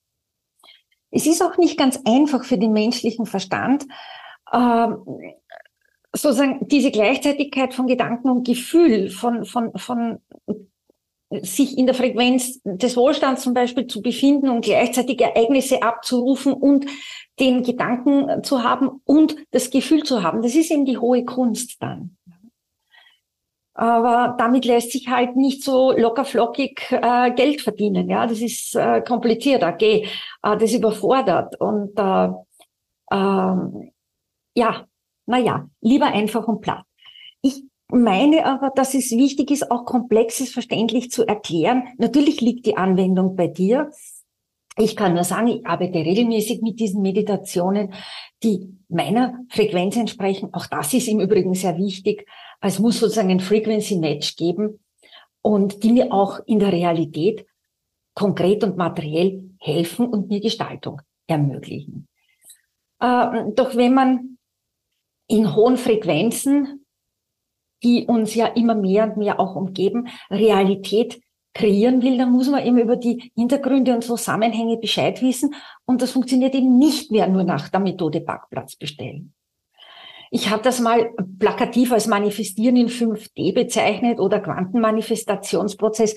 Es 1.12 1.28
ist 1.28 1.44
auch 1.44 1.58
nicht 1.58 1.78
ganz 1.78 2.00
einfach 2.06 2.44
für 2.44 2.58
den 2.58 2.74
menschlichen 2.74 3.26
Verstand, 3.26 3.86
äh, 4.52 4.88
sozusagen 6.16 6.68
diese 6.68 6.92
Gleichzeitigkeit 6.92 7.74
von 7.74 7.88
Gedanken 7.88 8.30
und 8.30 8.48
Gefühl, 8.48 9.10
von, 9.10 9.46
von, 9.46 9.78
von 9.78 10.20
sich 11.42 11.78
in 11.78 11.86
der 11.86 11.96
Frequenz 11.96 12.62
des 12.64 12.96
Wohlstands 12.96 13.44
zum 13.44 13.54
Beispiel 13.54 13.88
zu 13.88 14.02
befinden 14.02 14.50
und 14.50 14.64
gleichzeitig 14.64 15.20
Ereignisse 15.22 15.82
abzurufen 15.82 16.54
und 16.54 16.86
den 17.40 17.64
Gedanken 17.64 18.44
zu 18.44 18.64
haben 18.64 19.02
und 19.04 19.36
das 19.52 19.70
Gefühl 19.70 20.04
zu 20.04 20.24
haben. 20.24 20.42
Das 20.42 20.56
ist 20.56 20.72
eben 20.72 20.86
die 20.86 20.98
hohe 20.98 21.26
Kunst 21.26 21.82
dann. 21.82 22.18
Aber 23.74 24.36
damit 24.38 24.64
lässt 24.64 24.92
sich 24.92 25.10
halt 25.10 25.36
nicht 25.36 25.62
so 25.62 25.92
lockerflockig 25.92 26.80
äh, 26.92 27.32
Geld 27.32 27.62
verdienen. 27.62 28.10
Ja, 28.10 28.26
das 28.26 28.40
ist 28.40 28.74
äh, 28.74 29.02
kompliziert. 29.02 29.64
Okay, 29.64 30.08
äh, 30.44 30.58
das 30.58 30.72
überfordert 30.72 31.60
und 31.60 31.92
äh, 32.00 32.30
äh, 33.12 33.92
ja, 34.58 34.88
naja, 35.26 35.70
lieber 35.82 36.08
einfach 36.08 36.48
und 36.48 36.62
platt. 36.62 36.86
Ich 37.42 37.64
meine 37.90 38.46
aber, 38.46 38.72
dass 38.76 38.94
es 38.94 39.12
wichtig 39.12 39.52
ist, 39.52 39.70
auch 39.72 39.86
Komplexes 39.86 40.52
verständlich 40.52 41.12
zu 41.12 41.26
erklären. 41.26 41.88
Natürlich 41.98 42.42
liegt 42.42 42.66
die 42.66 42.78
Anwendung 42.78 43.36
bei 43.36 43.48
dir. 43.48 43.92
Ich 44.78 44.96
kann 44.96 45.14
nur 45.14 45.24
sagen, 45.24 45.48
ich 45.48 45.66
arbeite 45.66 46.00
regelmäßig 46.00 46.62
mit 46.62 46.80
diesen 46.80 47.02
Meditationen, 47.02 47.94
die 48.44 48.78
meiner 48.90 49.40
Frequenz 49.50 49.96
entsprechen. 49.96 50.54
Auch 50.54 50.68
das 50.68 50.94
ist 50.94 51.08
im 51.08 51.22
Übrigen 51.22 51.54
sehr 51.54 51.78
wichtig. 51.78 52.28
Es 52.62 52.80
muss 52.80 53.00
sozusagen 53.00 53.30
ein 53.30 53.40
Frequency 53.40 53.98
Match 53.98 54.36
geben 54.36 54.80
und 55.42 55.84
die 55.84 55.94
mir 55.94 56.12
auch 56.12 56.40
in 56.46 56.60
der 56.60 56.74
Realität 56.74 57.46
konkret 58.16 58.64
und 58.64 58.78
materiell 58.78 59.50
helfen 59.60 60.08
und 60.08 60.30
mir 60.30 60.42
Gestaltung 60.42 61.02
ermöglichen. 61.28 62.08
Äh, 63.00 63.52
doch 63.56 63.76
wenn 63.76 63.94
man 63.94 64.35
in 65.28 65.56
hohen 65.56 65.78
Frequenzen, 65.78 66.86
die 67.84 68.06
uns 68.06 68.36
ja 68.36 68.48
immer 68.48 68.76
mehr 68.76 69.06
und 69.06 69.18
mehr 69.18 69.40
auch 69.40 69.56
umgeben, 69.56 70.08
Realität 70.30 71.22
kreieren 71.54 72.02
will, 72.02 72.18
dann 72.18 72.32
muss 72.32 72.50
man 72.50 72.66
eben 72.66 72.78
über 72.78 72.98
die 72.98 73.32
Hintergründe 73.36 73.94
und 73.94 74.04
Zusammenhänge 74.04 74.78
Bescheid 74.78 75.22
wissen. 75.22 75.56
Und 75.86 76.02
das 76.02 76.12
funktioniert 76.12 76.54
eben 76.54 76.78
nicht 76.78 77.12
mehr 77.12 77.28
nur 77.28 77.44
nach 77.44 77.70
der 77.70 77.80
Methode 77.80 78.22
Parkplatz 78.22 78.76
bestellen. 78.76 79.34
Ich 80.32 80.50
habe 80.50 80.62
das 80.64 80.82
mal 80.82 81.14
plakativ 81.40 81.94
als 81.94 82.08
Manifestieren 82.08 82.76
in 82.76 82.90
5D 82.90 83.54
bezeichnet 83.54 84.20
oder 84.20 84.42
Quantenmanifestationsprozess. 84.42 86.16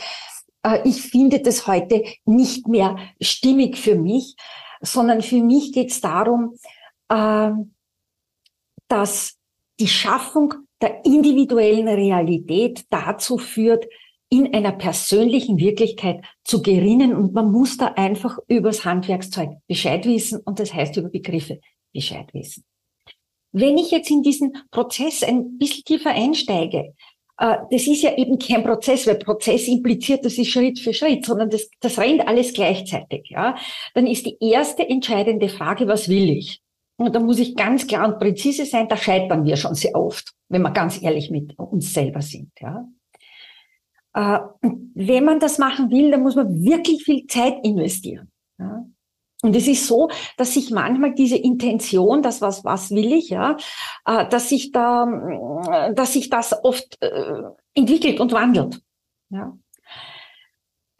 Äh, 0.65 0.81
ich 0.85 1.03
finde 1.03 1.39
das 1.39 1.69
heute 1.69 2.03
nicht 2.25 2.67
mehr 2.67 2.97
stimmig 3.21 3.77
für 3.77 3.95
mich, 3.95 4.35
sondern 4.81 5.23
für 5.23 5.41
mich 5.41 5.73
geht 5.73 5.91
es 5.91 6.01
darum, 6.01 6.55
ähm, 7.11 7.75
dass 8.89 9.37
die 9.79 9.89
Schaffung 9.89 10.55
der 10.81 11.05
individuellen 11.05 11.89
Realität 11.89 12.85
dazu 12.91 13.39
führt, 13.39 13.87
in 14.31 14.53
einer 14.53 14.73
persönlichen 14.73 15.59
Wirklichkeit 15.59 16.23
zu 16.45 16.61
gerinnen 16.63 17.15
und 17.15 17.33
man 17.33 17.51
muss 17.51 17.79
da 17.79 17.87
einfach 17.87 18.39
übers 18.47 18.85
Handwerkszeug 18.85 19.51
Bescheid 19.67 20.05
wissen 20.05 20.41
und 20.45 20.59
das 20.59 20.75
heißt 20.75 20.97
über 20.99 21.09
Begriffe 21.09 21.61
Bescheid 21.95 22.29
wissen. 22.35 22.65
Wenn 23.53 23.79
ich 23.79 23.91
jetzt 23.91 24.11
in 24.11 24.23
diesen 24.23 24.53
Prozess 24.71 25.23
ein 25.23 25.57
bisschen 25.57 25.85
tiefer 25.85 26.11
einsteige, 26.11 26.95
äh, 27.39 27.57
das 27.71 27.87
ist 27.87 28.03
ja 28.03 28.15
eben 28.17 28.39
kein 28.39 28.63
Prozess, 28.63 29.07
weil 29.07 29.15
Prozess 29.15 29.67
impliziert, 29.67 30.27
das 30.27 30.37
ist 30.37 30.51
Schritt 30.51 30.79
für 30.79 30.93
Schritt, 30.93 31.25
sondern 31.25 31.49
das, 31.49 31.71
das 31.81 31.99
rennt 31.99 32.29
alles 32.29 32.53
gleichzeitig, 32.53 33.31
ja. 33.31 33.57
Dann 33.95 34.07
ist 34.07 34.27
die 34.27 34.37
erste 34.41 34.87
entscheidende 34.87 35.49
Frage, 35.49 35.89
was 35.89 36.11
will 36.11 36.29
ich? 36.29 36.61
Und 36.99 37.15
da 37.15 37.21
muss 37.21 37.39
ich 37.39 37.55
ganz 37.57 37.87
klar 37.87 38.09
und 38.09 38.19
präzise 38.19 38.67
sein, 38.67 38.89
da 38.89 38.97
scheitern 38.97 39.45
wir 39.45 39.57
schon 39.57 39.75
sehr 39.75 39.95
oft, 39.95 40.33
wenn 40.49 40.63
wir 40.63 40.73
ganz 40.73 41.01
ehrlich 41.01 41.31
mit 41.31 41.57
uns 41.57 41.95
selber 41.95 42.21
sind. 42.23 42.51
Ja. 42.61 42.89
Äh, 44.15 44.41
wenn 44.95 45.25
man 45.25 45.39
das 45.39 45.59
machen 45.59 45.91
will, 45.91 46.11
dann 46.11 46.23
muss 46.23 46.35
man 46.35 46.61
wirklich 46.61 47.05
viel 47.05 47.27
Zeit 47.27 47.65
investieren. 47.65 48.33
Ja. 48.59 48.85
Und 49.43 49.55
es 49.55 49.69
ist 49.69 49.87
so, 49.87 50.11
dass 50.37 50.55
sich 50.55 50.73
manchmal 50.73 51.15
diese 51.15 51.37
Intention, 51.37 52.23
das 52.23 52.43
was, 52.43 52.65
was 52.65 52.91
will 52.91 53.13
ich, 53.13 53.29
ja, 53.29 53.57
äh, 54.05 54.29
dass 54.29 54.49
sich 54.49 54.73
da, 54.73 55.93
dass 55.95 56.15
sich 56.15 56.29
das 56.29 56.53
oft 56.65 57.01
äh, 57.01 57.43
entwickelt 57.75 58.19
und 58.19 58.33
wandelt. 58.33 58.83
Ja. 59.31 59.57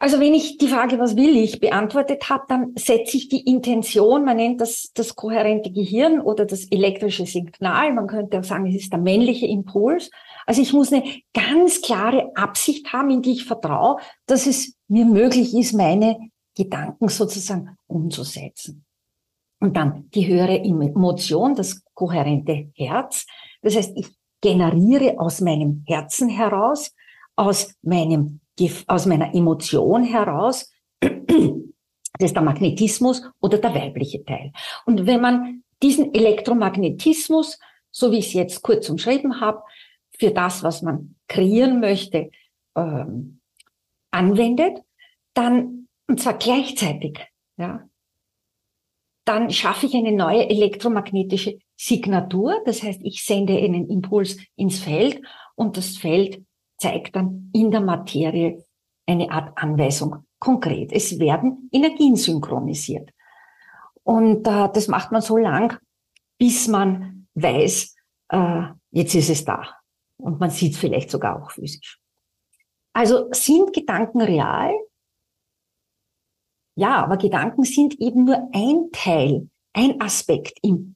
Also 0.01 0.21
wenn 0.21 0.33
ich 0.33 0.57
die 0.57 0.69
Frage, 0.69 0.97
was 0.97 1.17
will 1.17 1.35
ich, 1.35 1.59
beantwortet 1.59 2.29
habe, 2.29 2.45
dann 2.47 2.73
setze 2.77 3.17
ich 3.17 3.27
die 3.27 3.45
Intention, 3.45 4.23
man 4.23 4.37
nennt 4.37 4.61
das 4.61 4.91
das 4.93 5.13
kohärente 5.13 5.71
Gehirn 5.71 6.21
oder 6.21 6.45
das 6.45 6.71
elektrische 6.71 7.25
Signal, 7.25 7.93
man 7.93 8.07
könnte 8.07 8.39
auch 8.39 8.45
sagen, 8.45 8.65
es 8.67 8.75
ist 8.75 8.93
der 8.93 8.99
männliche 8.99 9.45
Impuls. 9.45 10.09
Also 10.45 10.61
ich 10.61 10.71
muss 10.71 10.93
eine 10.93 11.03
ganz 11.33 11.81
klare 11.81 12.31
Absicht 12.35 12.93
haben, 12.93 13.09
in 13.09 13.21
die 13.21 13.33
ich 13.33 13.43
vertraue, 13.43 13.97
dass 14.25 14.47
es 14.47 14.73
mir 14.87 15.05
möglich 15.05 15.53
ist, 15.53 15.73
meine 15.73 16.17
Gedanken 16.55 17.09
sozusagen 17.09 17.77
umzusetzen. 17.87 18.85
Und 19.59 19.75
dann 19.75 20.09
die 20.15 20.25
höhere 20.25 20.59
Emotion, 20.59 21.55
das 21.55 21.83
kohärente 21.93 22.71
Herz. 22.73 23.27
Das 23.61 23.75
heißt, 23.75 23.91
ich 23.97 24.07
generiere 24.39 25.19
aus 25.19 25.41
meinem 25.41 25.83
Herzen 25.85 26.29
heraus, 26.29 26.95
aus 27.35 27.73
meinem 27.81 28.39
aus 28.87 29.05
meiner 29.05 29.33
Emotion 29.33 30.03
heraus, 30.03 30.71
das 30.99 31.11
ist 32.19 32.35
der 32.35 32.43
Magnetismus 32.43 33.23
oder 33.39 33.57
der 33.57 33.73
weibliche 33.73 34.23
Teil. 34.25 34.51
Und 34.85 35.05
wenn 35.05 35.21
man 35.21 35.63
diesen 35.81 36.13
Elektromagnetismus, 36.13 37.59
so 37.91 38.11
wie 38.11 38.17
ich 38.17 38.27
es 38.27 38.33
jetzt 38.33 38.61
kurz 38.61 38.89
umschrieben 38.89 39.39
habe, 39.39 39.63
für 40.17 40.31
das, 40.31 40.63
was 40.63 40.81
man 40.81 41.15
kreieren 41.27 41.79
möchte, 41.79 42.31
ähm, 42.75 43.39
anwendet, 44.11 44.79
dann, 45.33 45.87
und 46.07 46.19
zwar 46.19 46.37
gleichzeitig, 46.37 47.19
ja, 47.57 47.87
dann 49.25 49.51
schaffe 49.51 49.85
ich 49.85 49.95
eine 49.95 50.11
neue 50.11 50.49
elektromagnetische 50.49 51.59
Signatur. 51.77 52.61
Das 52.65 52.81
heißt, 52.81 53.01
ich 53.03 53.23
sende 53.23 53.57
einen 53.57 53.87
Impuls 53.89 54.37
ins 54.55 54.79
Feld 54.79 55.21
und 55.55 55.77
das 55.77 55.97
Feld 55.97 56.43
zeigt 56.79 57.15
dann 57.15 57.49
in 57.53 57.71
der 57.71 57.81
Materie 57.81 58.63
eine 59.05 59.29
Art 59.31 59.57
Anweisung 59.57 60.25
konkret. 60.39 60.91
Es 60.91 61.19
werden 61.19 61.69
Energien 61.71 62.15
synchronisiert. 62.15 63.11
Und 64.03 64.47
äh, 64.47 64.69
das 64.73 64.87
macht 64.87 65.11
man 65.11 65.21
so 65.21 65.37
lang, 65.37 65.77
bis 66.37 66.67
man 66.67 67.27
weiß, 67.35 67.95
äh, 68.29 68.61
jetzt 68.91 69.15
ist 69.15 69.29
es 69.29 69.45
da. 69.45 69.75
Und 70.17 70.39
man 70.39 70.49
sieht 70.49 70.73
es 70.73 70.79
vielleicht 70.79 71.11
sogar 71.11 71.41
auch 71.41 71.51
physisch. 71.51 71.99
Also 72.93 73.29
sind 73.31 73.73
Gedanken 73.73 74.21
real? 74.21 74.73
Ja, 76.75 77.03
aber 77.03 77.17
Gedanken 77.17 77.63
sind 77.63 77.99
eben 77.99 78.25
nur 78.25 78.49
ein 78.53 78.89
Teil, 78.91 79.49
ein 79.73 79.99
Aspekt 80.01 80.57
im 80.61 80.95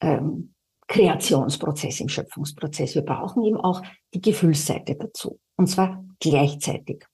ähm, 0.00 0.54
Kreationsprozess, 0.88 2.00
im 2.00 2.08
Schöpfungsprozess. 2.08 2.94
Wir 2.94 3.02
brauchen 3.02 3.44
eben 3.44 3.56
auch 3.56 3.82
die 4.14 4.20
Gefühlsseite 4.20 4.94
dazu. 4.94 5.40
Und 5.56 5.68
zwar 5.68 6.04
gleichzeitig. 6.20 7.04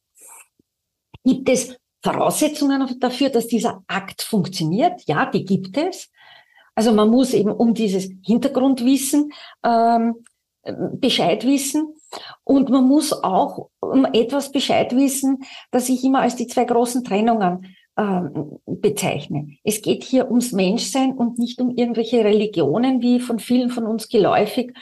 Gibt 1.24 1.48
es 1.48 1.76
Voraussetzungen 2.02 2.98
dafür, 2.98 3.30
dass 3.30 3.46
dieser 3.46 3.82
Akt 3.86 4.22
funktioniert? 4.22 5.02
Ja, 5.06 5.26
die 5.26 5.44
gibt 5.44 5.76
es. 5.76 6.10
Also 6.74 6.92
man 6.92 7.10
muss 7.10 7.32
eben 7.32 7.52
um 7.52 7.74
dieses 7.74 8.10
Hintergrundwissen 8.24 9.32
ähm, 9.62 10.24
Bescheid 10.94 11.44
wissen. 11.44 11.94
Und 12.44 12.68
man 12.68 12.86
muss 12.86 13.12
auch 13.12 13.70
um 13.80 14.04
etwas 14.04 14.52
Bescheid 14.52 14.94
wissen, 14.94 15.44
das 15.70 15.88
ich 15.88 16.04
immer 16.04 16.20
als 16.20 16.36
die 16.36 16.46
zwei 16.46 16.64
großen 16.64 17.04
Trennungen 17.04 17.74
ähm, 17.96 18.58
bezeichne. 18.66 19.56
Es 19.64 19.82
geht 19.82 20.04
hier 20.04 20.28
ums 20.28 20.52
Menschsein 20.52 21.12
und 21.12 21.38
nicht 21.38 21.60
um 21.60 21.76
irgendwelche 21.76 22.24
Religionen, 22.24 23.02
wie 23.02 23.20
von 23.20 23.38
vielen 23.38 23.70
von 23.70 23.86
uns 23.86 24.08
geläufig 24.08 24.72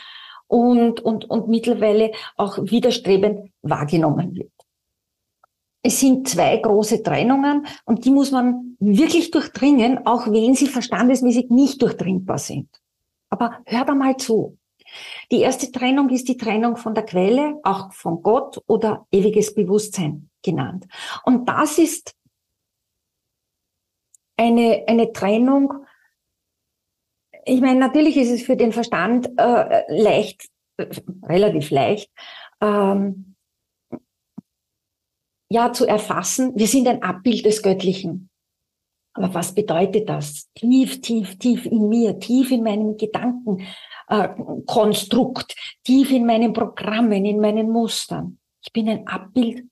und, 0.46 1.00
und, 1.00 1.28
und 1.30 1.48
mittlerweile 1.48 2.12
auch 2.36 2.58
widerstrebend 2.58 3.50
wahrgenommen 3.62 4.34
wird. 4.34 4.52
Es 5.82 5.98
sind 5.98 6.28
zwei 6.28 6.58
große 6.58 7.02
Trennungen 7.02 7.66
und 7.84 8.04
die 8.04 8.10
muss 8.10 8.32
man 8.32 8.76
wirklich 8.80 9.30
durchdringen, 9.30 10.06
auch 10.06 10.26
wenn 10.26 10.54
sie 10.54 10.66
verstandesmäßig 10.66 11.48
nicht 11.50 11.80
durchdringbar 11.80 12.38
sind. 12.38 12.68
Aber 13.30 13.58
hör 13.64 13.84
da 13.84 13.94
mal 13.94 14.16
zu. 14.16 14.58
Die 15.30 15.40
erste 15.40 15.70
Trennung 15.70 16.10
ist 16.10 16.28
die 16.28 16.36
Trennung 16.36 16.76
von 16.76 16.94
der 16.94 17.04
Quelle, 17.04 17.60
auch 17.62 17.92
von 17.92 18.22
Gott 18.22 18.60
oder 18.66 19.06
ewiges 19.10 19.54
Bewusstsein 19.54 20.28
genannt. 20.42 20.86
Und 21.24 21.48
das 21.48 21.78
ist 21.78 22.14
eine, 24.40 24.84
eine 24.86 25.12
Trennung. 25.12 25.84
Ich 27.44 27.60
meine, 27.60 27.78
natürlich 27.78 28.16
ist 28.16 28.30
es 28.30 28.40
für 28.42 28.56
den 28.56 28.72
Verstand 28.72 29.28
äh, 29.36 29.82
leicht, 29.88 30.48
äh, 30.78 30.86
relativ 31.24 31.70
leicht, 31.70 32.10
ähm, 32.62 33.36
ja, 35.52 35.72
zu 35.72 35.84
erfassen, 35.86 36.52
wir 36.54 36.68
sind 36.68 36.88
ein 36.88 37.02
Abbild 37.02 37.44
des 37.44 37.60
Göttlichen. 37.62 38.30
Aber 39.12 39.34
was 39.34 39.52
bedeutet 39.52 40.08
das? 40.08 40.48
Tief, 40.54 41.00
tief, 41.00 41.36
tief 41.38 41.66
in 41.66 41.88
mir, 41.88 42.20
tief 42.20 42.52
in 42.52 42.62
meinem 42.62 42.96
Gedankenkonstrukt, 42.96 45.50
äh, 45.50 45.54
tief 45.82 46.12
in 46.12 46.24
meinen 46.24 46.52
Programmen, 46.52 47.24
in 47.24 47.40
meinen 47.40 47.68
Mustern. 47.70 48.38
Ich 48.64 48.72
bin 48.72 48.88
ein 48.88 49.08
Abbild 49.08 49.66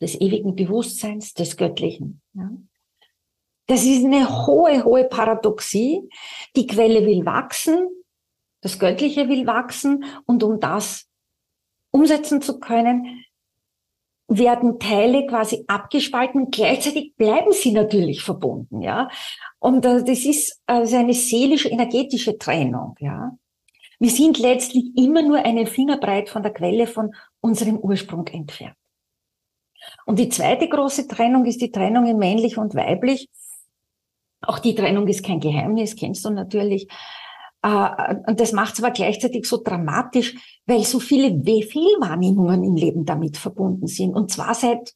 des 0.00 0.20
ewigen 0.20 0.56
Bewusstseins, 0.56 1.32
des 1.32 1.56
Göttlichen. 1.56 2.20
Ja? 2.34 2.50
Das 3.70 3.84
ist 3.84 4.04
eine 4.04 4.46
hohe, 4.48 4.82
hohe 4.82 5.04
Paradoxie. 5.04 6.02
Die 6.56 6.66
Quelle 6.66 7.06
will 7.06 7.24
wachsen, 7.24 7.88
das 8.62 8.80
Göttliche 8.80 9.28
will 9.28 9.46
wachsen 9.46 10.04
und 10.26 10.42
um 10.42 10.58
das 10.58 11.06
umsetzen 11.92 12.42
zu 12.42 12.58
können, 12.58 13.24
werden 14.26 14.80
Teile 14.80 15.24
quasi 15.28 15.62
abgespalten. 15.68 16.50
Gleichzeitig 16.50 17.14
bleiben 17.14 17.52
sie 17.52 17.70
natürlich 17.70 18.24
verbunden, 18.24 18.82
ja. 18.82 19.08
Und 19.60 19.84
das 19.84 20.02
ist 20.08 20.60
also 20.66 20.96
eine 20.96 21.14
seelisch-energetische 21.14 22.38
Trennung, 22.38 22.96
ja. 22.98 23.36
Wir 24.00 24.10
sind 24.10 24.40
letztlich 24.40 24.90
immer 24.96 25.22
nur 25.22 25.44
einen 25.44 25.68
Fingerbreit 25.68 26.28
von 26.28 26.42
der 26.42 26.52
Quelle 26.52 26.88
von 26.88 27.14
unserem 27.40 27.78
Ursprung 27.78 28.26
entfernt. 28.26 28.74
Und 30.06 30.18
die 30.18 30.28
zweite 30.28 30.68
große 30.68 31.06
Trennung 31.06 31.44
ist 31.44 31.60
die 31.60 31.70
Trennung 31.70 32.06
in 32.06 32.18
männlich 32.18 32.58
und 32.58 32.74
weiblich. 32.74 33.28
Auch 34.42 34.58
die 34.58 34.74
Trennung 34.74 35.06
ist 35.08 35.24
kein 35.24 35.40
Geheimnis, 35.40 35.96
kennst 35.96 36.24
du 36.24 36.30
natürlich. 36.30 36.88
Äh, 37.62 38.14
und 38.26 38.40
das 38.40 38.52
macht 38.52 38.74
es 38.74 38.82
aber 38.82 38.92
gleichzeitig 38.92 39.46
so 39.46 39.62
dramatisch, 39.62 40.34
weil 40.66 40.84
so 40.84 40.98
viele 40.98 41.30
Fehlwahrnehmungen 41.30 42.64
im 42.64 42.74
Leben 42.74 43.04
damit 43.04 43.36
verbunden 43.36 43.86
sind. 43.86 44.14
Und 44.14 44.30
zwar 44.30 44.54
seit 44.54 44.94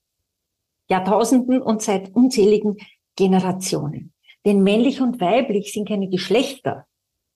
Jahrtausenden 0.89 1.63
und 1.63 1.83
seit 1.83 2.15
unzähligen 2.15 2.77
Generationen. 3.17 4.13
Denn 4.45 4.63
männlich 4.63 5.01
und 5.01 5.21
weiblich 5.21 5.73
sind 5.73 5.89
keine 5.89 6.09
Geschlechter 6.09 6.87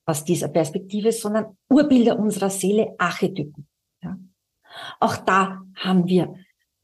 aus 0.05 0.25
dieser 0.25 0.49
Perspektive, 0.49 1.13
sondern 1.13 1.57
Urbilder 1.69 2.19
unserer 2.19 2.51
Seele, 2.51 2.95
Archetypen. 2.99 3.67
Ja. 4.03 4.19
Auch 5.01 5.17
da 5.17 5.63
haben 5.77 6.07
wir 6.07 6.35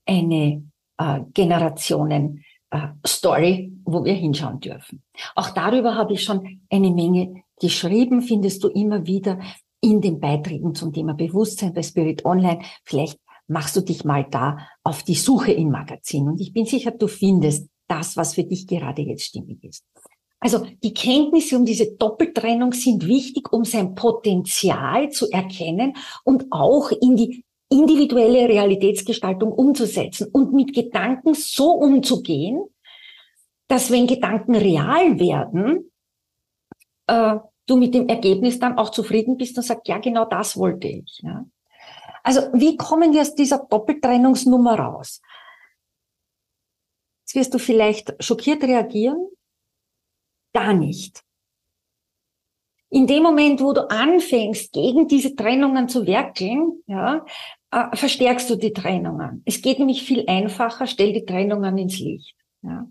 eine 0.06 0.70
äh, 0.98 1.20
Generationen 1.32 2.43
Story, 3.06 3.72
wo 3.84 4.04
wir 4.04 4.14
hinschauen 4.14 4.60
dürfen. 4.60 5.02
Auch 5.34 5.50
darüber 5.50 5.94
habe 5.94 6.14
ich 6.14 6.22
schon 6.22 6.60
eine 6.70 6.90
Menge 6.90 7.42
geschrieben, 7.60 8.22
findest 8.22 8.64
du 8.64 8.68
immer 8.68 9.06
wieder 9.06 9.40
in 9.80 10.00
den 10.00 10.18
Beiträgen 10.18 10.74
zum 10.74 10.92
Thema 10.92 11.14
Bewusstsein 11.14 11.74
bei 11.74 11.82
Spirit 11.82 12.24
Online. 12.24 12.60
Vielleicht 12.84 13.18
machst 13.46 13.76
du 13.76 13.80
dich 13.80 14.04
mal 14.04 14.26
da 14.30 14.58
auf 14.82 15.02
die 15.02 15.14
Suche 15.14 15.52
im 15.52 15.70
Magazin. 15.70 16.28
Und 16.28 16.40
ich 16.40 16.52
bin 16.52 16.64
sicher, 16.64 16.90
du 16.90 17.06
findest 17.06 17.68
das, 17.86 18.16
was 18.16 18.34
für 18.34 18.44
dich 18.44 18.66
gerade 18.66 19.02
jetzt 19.02 19.24
stimmig 19.24 19.62
ist. 19.62 19.84
Also 20.40 20.66
die 20.82 20.92
Kenntnisse 20.92 21.56
um 21.56 21.64
diese 21.64 21.94
Doppeltrennung 21.96 22.72
sind 22.72 23.06
wichtig, 23.06 23.52
um 23.52 23.64
sein 23.64 23.94
Potenzial 23.94 25.10
zu 25.10 25.30
erkennen 25.30 25.94
und 26.24 26.46
auch 26.50 26.90
in 26.90 27.16
die 27.16 27.44
individuelle 27.74 28.48
Realitätsgestaltung 28.48 29.52
umzusetzen 29.52 30.28
und 30.32 30.52
mit 30.52 30.72
Gedanken 30.72 31.34
so 31.34 31.72
umzugehen, 31.72 32.64
dass 33.68 33.90
wenn 33.90 34.06
Gedanken 34.06 34.54
real 34.54 35.18
werden, 35.18 35.90
äh, 37.06 37.36
du 37.66 37.76
mit 37.76 37.94
dem 37.94 38.08
Ergebnis 38.08 38.58
dann 38.58 38.78
auch 38.78 38.90
zufrieden 38.90 39.36
bist 39.36 39.56
und 39.56 39.64
sagst, 39.64 39.88
ja, 39.88 39.98
genau 39.98 40.24
das 40.26 40.56
wollte 40.56 40.88
ich. 40.88 41.20
Ja. 41.22 41.44
Also 42.22 42.40
wie 42.52 42.76
kommen 42.76 43.12
wir 43.12 43.22
aus 43.22 43.34
dieser 43.34 43.58
Doppeltrennungsnummer 43.58 44.78
raus? 44.78 45.20
Jetzt 47.22 47.34
wirst 47.34 47.54
du 47.54 47.58
vielleicht 47.58 48.14
schockiert 48.22 48.62
reagieren. 48.62 49.28
Gar 50.52 50.74
nicht. 50.74 51.22
In 52.90 53.08
dem 53.08 53.24
Moment, 53.24 53.60
wo 53.60 53.72
du 53.72 53.90
anfängst, 53.90 54.72
gegen 54.72 55.08
diese 55.08 55.34
Trennungen 55.34 55.88
zu 55.88 56.06
werkeln, 56.06 56.80
ja, 56.86 57.24
äh, 57.74 57.96
verstärkst 57.96 58.48
du 58.48 58.56
die 58.56 58.72
Trennungen. 58.72 59.42
Es 59.44 59.60
geht 59.60 59.78
nämlich 59.78 60.02
viel 60.02 60.24
einfacher, 60.28 60.86
stell 60.86 61.12
die 61.12 61.24
Trennungen 61.24 61.76
ins 61.76 61.98
Licht. 61.98 62.36
Ja. 62.62 62.86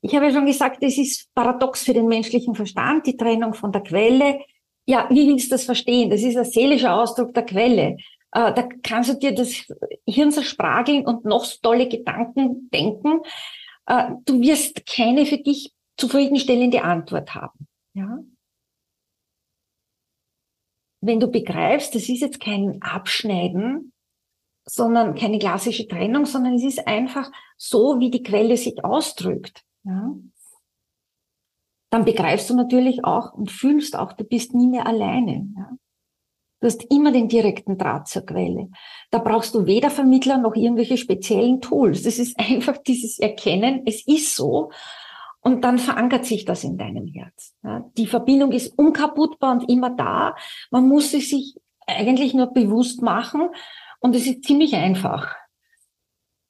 Ich 0.00 0.14
habe 0.14 0.26
ja 0.26 0.32
schon 0.32 0.46
gesagt, 0.46 0.82
es 0.82 0.96
ist 0.96 1.28
paradox 1.34 1.82
für 1.82 1.92
den 1.92 2.06
menschlichen 2.06 2.54
Verstand, 2.54 3.06
die 3.06 3.16
Trennung 3.16 3.54
von 3.54 3.72
der 3.72 3.82
Quelle. 3.82 4.40
Ja, 4.86 5.06
wie 5.10 5.26
willst 5.28 5.46
du 5.46 5.54
das 5.54 5.64
verstehen? 5.64 6.08
Das 6.08 6.22
ist 6.22 6.36
ein 6.36 6.44
seelischer 6.44 6.94
Ausdruck 6.94 7.34
der 7.34 7.44
Quelle. 7.44 7.96
Äh, 8.32 8.54
da 8.54 8.68
kannst 8.82 9.10
du 9.10 9.14
dir 9.14 9.34
das 9.34 9.66
Hirn 10.06 10.30
zersprageln 10.30 11.04
und 11.06 11.24
noch 11.24 11.44
so 11.44 11.58
tolle 11.60 11.88
Gedanken 11.88 12.70
denken. 12.70 13.20
Äh, 13.86 14.12
du 14.24 14.40
wirst 14.40 14.86
keine 14.86 15.26
für 15.26 15.38
dich 15.38 15.72
zufriedenstellende 15.96 16.84
Antwort 16.84 17.34
haben. 17.34 17.66
Ja? 17.94 18.18
Wenn 21.00 21.20
du 21.20 21.28
begreifst, 21.28 21.94
das 21.94 22.08
ist 22.08 22.20
jetzt 22.20 22.40
kein 22.40 22.82
Abschneiden, 22.82 23.92
sondern 24.64 25.14
keine 25.14 25.38
klassische 25.38 25.86
Trennung, 25.86 26.26
sondern 26.26 26.54
es 26.54 26.64
ist 26.64 26.86
einfach 26.86 27.30
so, 27.56 28.00
wie 28.00 28.10
die 28.10 28.22
Quelle 28.22 28.56
sich 28.56 28.84
ausdrückt 28.84 29.64
ja, 29.84 30.14
dann 31.90 32.04
begreifst 32.04 32.50
du 32.50 32.54
natürlich 32.54 33.04
auch 33.04 33.32
und 33.32 33.50
fühlst 33.50 33.96
auch, 33.96 34.12
du 34.12 34.24
bist 34.24 34.54
nie 34.54 34.66
mehr 34.66 34.86
alleine. 34.86 35.48
Ja. 35.56 35.70
Du 36.60 36.66
hast 36.66 36.84
immer 36.90 37.12
den 37.12 37.28
direkten 37.28 37.78
Draht 37.78 38.08
zur 38.08 38.26
Quelle. 38.26 38.68
Da 39.10 39.18
brauchst 39.18 39.54
du 39.54 39.66
weder 39.66 39.90
Vermittler 39.90 40.38
noch 40.38 40.56
irgendwelche 40.56 40.96
speziellen 40.96 41.60
Tools. 41.60 42.02
Das 42.02 42.18
ist 42.18 42.38
einfach 42.38 42.76
dieses 42.78 43.18
Erkennen, 43.18 43.82
es 43.86 44.06
ist 44.06 44.34
so. 44.34 44.70
Und 45.48 45.62
dann 45.62 45.78
verankert 45.78 46.26
sich 46.26 46.44
das 46.44 46.62
in 46.62 46.76
deinem 46.76 47.06
Herz. 47.06 47.54
Ja. 47.62 47.90
Die 47.96 48.06
Verbindung 48.06 48.52
ist 48.52 48.78
unkaputtbar 48.78 49.52
und 49.52 49.70
immer 49.70 49.88
da. 49.88 50.36
Man 50.70 50.86
muss 50.86 51.10
sie 51.10 51.22
sich 51.22 51.56
eigentlich 51.86 52.34
nur 52.34 52.52
bewusst 52.52 53.00
machen. 53.00 53.48
Und 53.98 54.14
es 54.14 54.26
ist 54.26 54.44
ziemlich 54.44 54.74
einfach, 54.74 55.34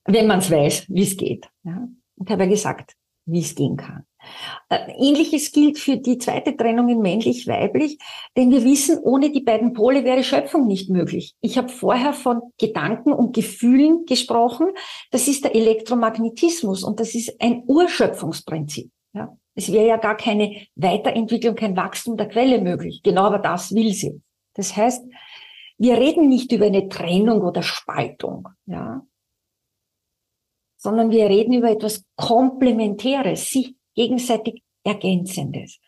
wenn 0.04 0.26
man 0.26 0.40
es 0.40 0.50
weiß, 0.50 0.87
wie 0.88 1.04
es 1.04 1.16
geht. 1.16 1.48
Ja. 1.62 1.87
Ich 2.16 2.28
habe 2.28 2.42
ja 2.42 2.48
gesagt, 2.50 2.96
wie 3.24 3.38
es 3.38 3.54
gehen 3.54 3.76
kann. 3.76 4.04
Äh, 4.68 4.92
ähnliches 4.98 5.52
gilt 5.52 5.78
für 5.78 5.96
die 5.96 6.18
zweite 6.18 6.57
Trennung 6.57 6.88
in 6.88 7.00
männlich-weiblich, 7.00 7.98
denn 8.37 8.50
wir 8.50 8.64
wissen, 8.64 8.98
ohne 8.98 9.31
die 9.31 9.40
beiden 9.40 9.72
Pole 9.72 10.04
wäre 10.04 10.24
Schöpfung 10.24 10.66
nicht 10.66 10.90
möglich. 10.90 11.35
Ich 11.40 11.57
habe 11.57 11.68
vorher 11.68 12.12
von 12.12 12.40
Gedanken 12.59 13.12
und 13.12 13.35
Gefühlen 13.35 14.04
gesprochen. 14.07 14.68
Das 15.11 15.28
ist 15.28 15.44
der 15.44 15.54
Elektromagnetismus 15.54 16.83
und 16.83 17.00
das 17.00 17.14
ist 17.14 17.40
ein 17.40 17.62
Urschöpfungsprinzip. 17.66 18.90
Ja. 19.12 19.37
Es 19.54 19.72
wäre 19.72 19.87
ja 19.87 19.96
gar 19.96 20.16
keine 20.16 20.66
Weiterentwicklung, 20.76 21.54
kein 21.54 21.76
Wachstum 21.76 22.16
der 22.16 22.28
Quelle 22.28 22.61
möglich. 22.61 23.00
Genau 23.02 23.24
aber 23.24 23.38
das 23.38 23.74
will 23.74 23.92
sie. 23.92 24.20
Das 24.54 24.76
heißt, 24.76 25.04
wir 25.78 25.96
reden 25.96 26.28
nicht 26.28 26.52
über 26.52 26.66
eine 26.66 26.88
Trennung 26.88 27.42
oder 27.42 27.62
Spaltung. 27.62 28.48
Ja 28.66 29.02
sondern 30.78 31.11
wir 31.11 31.28
reden 31.28 31.54
über 31.54 31.70
etwas 31.70 32.04
Komplementäres, 32.16 33.50
sich 33.50 33.74
gegenseitig 33.98 34.62
Ergänzendes. 34.84 35.80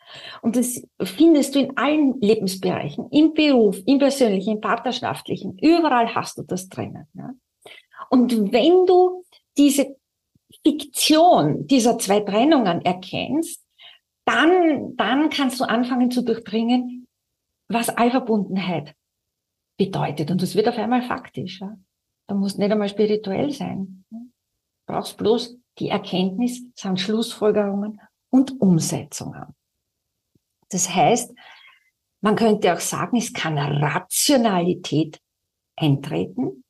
Und 0.42 0.56
das 0.56 0.82
findest 1.02 1.54
du 1.54 1.60
in 1.60 1.76
allen 1.76 2.20
Lebensbereichen, 2.20 3.08
im 3.10 3.32
Beruf, 3.32 3.80
im 3.86 3.98
persönlichen, 3.98 4.54
im 4.54 4.60
partnerschaftlichen, 4.60 5.56
überall 5.58 6.12
hast 6.14 6.36
du 6.36 6.42
das 6.42 6.68
drinnen. 6.68 7.06
Ja? 7.14 7.30
Und 8.10 8.52
wenn 8.52 8.86
du 8.86 9.24
diese 9.56 9.96
Fiktion 10.64 11.66
dieser 11.68 11.98
zwei 11.98 12.20
Trennungen 12.20 12.82
erkennst, 12.82 13.64
dann, 14.24 14.96
dann 14.96 15.30
kannst 15.30 15.60
du 15.60 15.64
anfangen 15.64 16.10
zu 16.10 16.22
durchdringen, 16.22 17.06
was 17.68 17.88
Allverbundenheit 17.88 18.94
bedeutet. 19.78 20.30
Und 20.30 20.42
das 20.42 20.56
wird 20.56 20.68
auf 20.68 20.76
einmal 20.76 21.02
faktisch. 21.02 21.60
Ja? 21.60 21.78
Da 22.26 22.34
muss 22.34 22.58
nicht 22.58 22.70
einmal 22.70 22.88
spirituell 22.88 23.50
sein 23.52 24.04
brauchst 24.90 25.16
bloß 25.16 25.56
die 25.80 25.88
Erkenntnis 25.88 26.62
samt 26.74 27.00
Schlussfolgerungen 27.00 28.00
und 28.30 28.60
Umsetzungen. 28.60 29.54
Das 30.68 30.94
heißt, 30.94 31.34
man 32.20 32.36
könnte 32.36 32.72
auch 32.72 32.80
sagen, 32.80 33.16
es 33.16 33.32
kann 33.32 33.58
Rationalität 33.58 35.20
eintreten, 35.74 36.64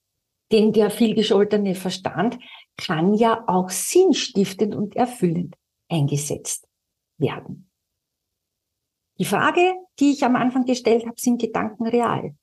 denn 0.52 0.72
der 0.72 0.90
vielgescholtene 0.90 1.74
Verstand 1.74 2.38
kann 2.76 3.14
ja 3.14 3.44
auch 3.46 3.68
sinnstiftend 3.68 4.74
und 4.74 4.96
erfüllend 4.96 5.56
eingesetzt 5.88 6.66
werden. 7.18 7.70
Die 9.18 9.24
Frage, 9.24 9.74
die 9.98 10.12
ich 10.12 10.24
am 10.24 10.36
Anfang 10.36 10.64
gestellt 10.64 11.04
habe, 11.04 11.20
sind 11.20 11.40
Gedanken 11.40 11.86
real? 11.86 12.34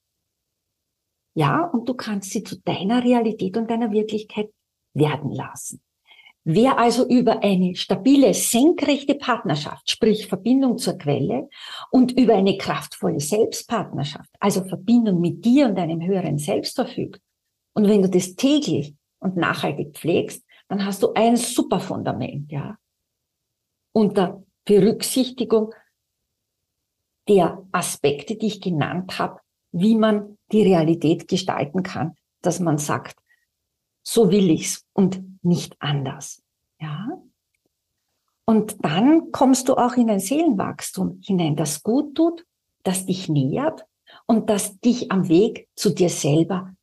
Ja, 1.33 1.63
und 1.65 1.89
du 1.89 1.95
kannst 1.95 2.31
sie 2.31 2.43
zu 2.43 2.59
deiner 2.61 3.03
Realität 3.03 3.57
und 3.57 3.69
deiner 3.69 3.91
Wirklichkeit 3.91 4.51
werden 4.93 5.31
lassen. 5.31 5.81
Wer 6.49 6.77
also 6.77 7.05
über 7.09 7.43
eine 7.43 7.75
stabile, 7.75 8.33
senkrechte 8.33 9.15
Partnerschaft, 9.15 9.91
sprich 9.91 10.27
Verbindung 10.27 10.77
zur 10.77 10.97
Quelle 10.97 11.49
und 11.91 12.17
über 12.17 12.35
eine 12.35 12.57
kraftvolle 12.57 13.19
Selbstpartnerschaft, 13.19 14.29
also 14.39 14.63
Verbindung 14.63 15.19
mit 15.19 15.43
dir 15.43 15.65
und 15.65 15.77
deinem 15.77 16.01
höheren 16.01 16.37
Selbst 16.37 16.77
verfügt, 16.77 17.19
und 17.73 17.89
wenn 17.89 18.01
du 18.01 18.09
das 18.09 18.37
täglich 18.37 18.95
und 19.19 19.35
nachhaltig 19.35 19.93
pflegst, 19.97 20.45
dann 20.69 20.85
hast 20.85 21.03
du 21.03 21.11
ein 21.15 21.35
super 21.35 21.81
Fundament, 21.81 22.49
ja. 22.49 22.77
Unter 23.91 24.41
Berücksichtigung 24.63 25.73
der 27.27 27.61
Aspekte, 27.73 28.37
die 28.37 28.47
ich 28.47 28.61
genannt 28.61 29.19
habe, 29.19 29.41
wie 29.73 29.95
man 29.95 30.37
die 30.53 30.63
Realität 30.63 31.27
gestalten 31.27 31.83
kann, 31.83 32.15
dass 32.41 32.61
man 32.61 32.77
sagt, 32.77 33.17
so 34.07 34.31
will 34.31 34.49
ich's 34.49 34.85
und 34.93 35.21
nicht 35.43 35.75
anders. 35.79 36.41
Ja? 36.79 37.21
Und 38.45 38.77
dann 38.85 39.33
kommst 39.33 39.67
du 39.67 39.75
auch 39.75 39.95
in 39.95 40.09
ein 40.09 40.21
Seelenwachstum 40.21 41.19
hinein, 41.21 41.57
das 41.57 41.83
gut 41.83 42.15
tut, 42.15 42.45
das 42.83 43.05
dich 43.05 43.27
nähert 43.27 43.85
und 44.25 44.49
das 44.49 44.79
dich 44.79 45.11
am 45.11 45.27
Weg 45.27 45.67
zu 45.75 45.89
dir 45.89 46.09
selber 46.09 46.73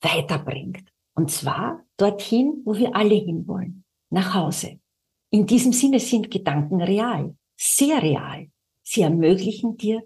weiterbringt. 0.00 0.82
Und 1.14 1.30
zwar 1.30 1.84
dorthin, 1.96 2.62
wo 2.64 2.74
wir 2.76 2.96
alle 2.96 3.14
hinwollen, 3.14 3.84
nach 4.10 4.34
Hause. 4.34 4.80
In 5.30 5.46
diesem 5.46 5.72
Sinne 5.72 6.00
sind 6.00 6.32
Gedanken 6.32 6.82
real, 6.82 7.36
sehr 7.56 8.02
real. 8.02 8.48
Sie 8.82 9.02
ermöglichen 9.02 9.76
dir 9.76 10.02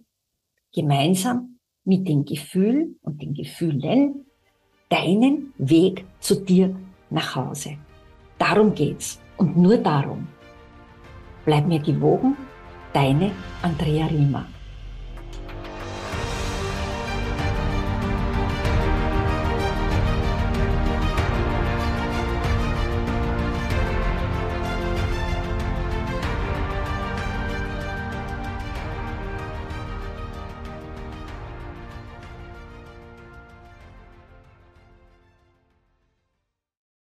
gemeinsam 0.74 1.58
mit 1.84 2.06
den 2.06 2.26
Gefühlen 2.26 2.98
und 3.00 3.22
den 3.22 3.32
Gefühlen 3.32 4.25
deinen 4.88 5.52
Weg 5.58 6.04
zu 6.20 6.44
dir 6.44 6.74
nach 7.10 7.34
Hause. 7.34 7.76
Darum 8.38 8.74
geht's 8.74 9.20
und 9.36 9.56
nur 9.56 9.78
darum. 9.78 10.26
Bleib 11.44 11.66
mir 11.66 11.80
gewogen, 11.80 12.36
deine 12.92 13.30
Andrea 13.62 14.06
Riemer. 14.06 14.46